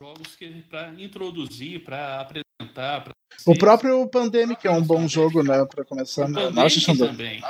[0.00, 3.02] jogos que para introduzir, para apresentar.
[3.02, 3.12] Pra
[3.46, 6.26] o próprio Pandemic é um bom jogo, né, para começar.
[6.26, 6.42] O né?
[6.42, 7.42] Pandemic também.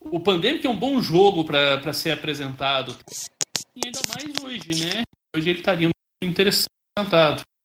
[0.00, 2.96] O Pandemic é um bom jogo para ser apresentado.
[3.74, 5.02] E ainda mais hoje, né?
[5.34, 6.68] Hoje ele estaria muito interessante.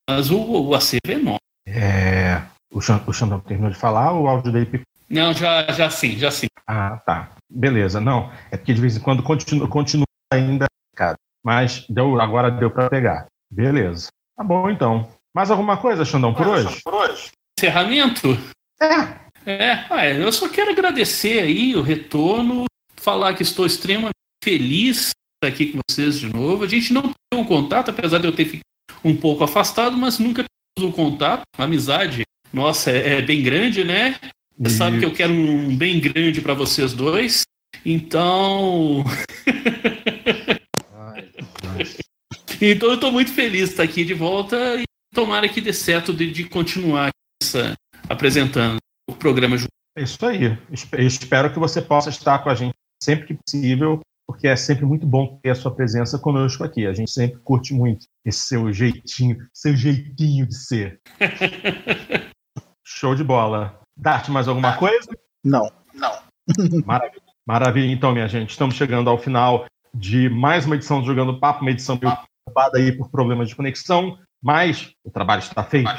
[0.08, 1.38] Mas o, o acervo é enorme.
[1.66, 2.42] É.
[2.72, 4.86] O, Xandão terminou de falar, o áudio dele picou.
[5.08, 6.46] Não, já, já sim, já sim.
[6.66, 7.32] Ah, tá.
[7.48, 8.00] Beleza.
[8.00, 11.16] Não, é porque de vez em quando continua, continua ainda, cara.
[11.44, 13.26] Mas deu, agora deu para pegar.
[13.50, 14.08] Beleza.
[14.36, 15.08] Tá bom, então.
[15.34, 16.80] Mais alguma coisa, Xandão, por hoje?
[16.82, 17.30] Por hoje?
[17.58, 18.38] Encerramento?
[18.80, 19.20] É.
[19.46, 22.66] É, eu só quero agradecer aí o retorno,
[22.96, 24.12] falar que estou extremamente
[24.44, 25.12] feliz
[25.42, 26.64] estar aqui com vocês de novo.
[26.64, 28.62] A gente não tem um contato, apesar de eu ter ficado
[29.02, 31.42] um pouco afastado, mas nunca tivemos um contato.
[31.56, 32.22] A amizade
[32.52, 34.16] nossa é, é bem grande, né?
[34.58, 37.42] Você sabe que eu quero um bem grande para vocês dois.
[37.84, 39.04] Então.
[42.60, 44.84] então eu estou muito feliz de estar aqui de volta e
[45.14, 47.10] tomara que dê certo de, de continuar
[47.42, 47.74] essa,
[48.08, 49.70] apresentando o programa junto.
[49.96, 50.58] É isso aí.
[50.92, 54.84] Eu espero que você possa estar com a gente sempre que possível, porque é sempre
[54.84, 56.86] muito bom ter a sua presença conosco aqui.
[56.86, 61.00] A gente sempre curte muito esse seu jeitinho, seu jeitinho de ser.
[62.86, 63.80] Show de bola.
[63.96, 65.08] Dart, mais alguma coisa?
[65.44, 65.70] Não.
[65.94, 66.22] Não.
[66.84, 67.22] Maravilha.
[67.46, 68.50] Maravilha, então, minha gente.
[68.50, 71.98] Estamos chegando ao final de mais uma edição do Jogando Papo, uma edição
[72.50, 75.90] preocupada aí por problemas de conexão, mas o trabalho está feito.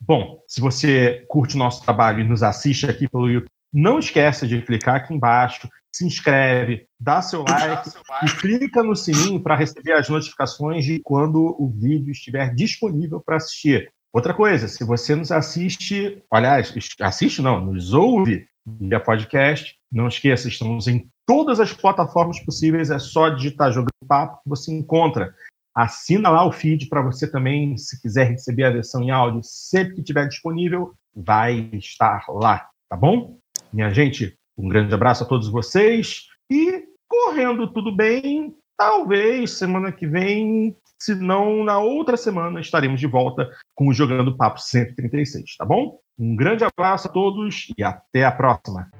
[0.00, 4.46] Bom, se você curte o nosso trabalho e nos assiste aqui pelo YouTube, não esqueça
[4.46, 7.90] de clicar aqui embaixo, se inscreve, dá seu like
[8.24, 13.36] e clica no sininho para receber as notificações de quando o vídeo estiver disponível para
[13.36, 13.92] assistir.
[14.12, 20.48] Outra coisa, se você nos assiste, aliás, assiste não, nos ouve via podcast, não esqueça,
[20.48, 25.32] estamos em todas as plataformas possíveis, é só digitar Jogando Papo que você encontra.
[25.74, 29.94] Assina lá o feed para você também, se quiser receber a versão em áudio, sempre
[29.94, 33.38] que estiver disponível, vai estar lá, tá bom?
[33.72, 40.06] Minha gente, um grande abraço a todos vocês e correndo tudo bem, talvez semana que
[40.06, 45.64] vem, se não na outra semana, estaremos de volta com o Jogando Papo 136, tá
[45.64, 45.98] bom?
[46.18, 48.90] Um grande abraço a todos e até a próxima.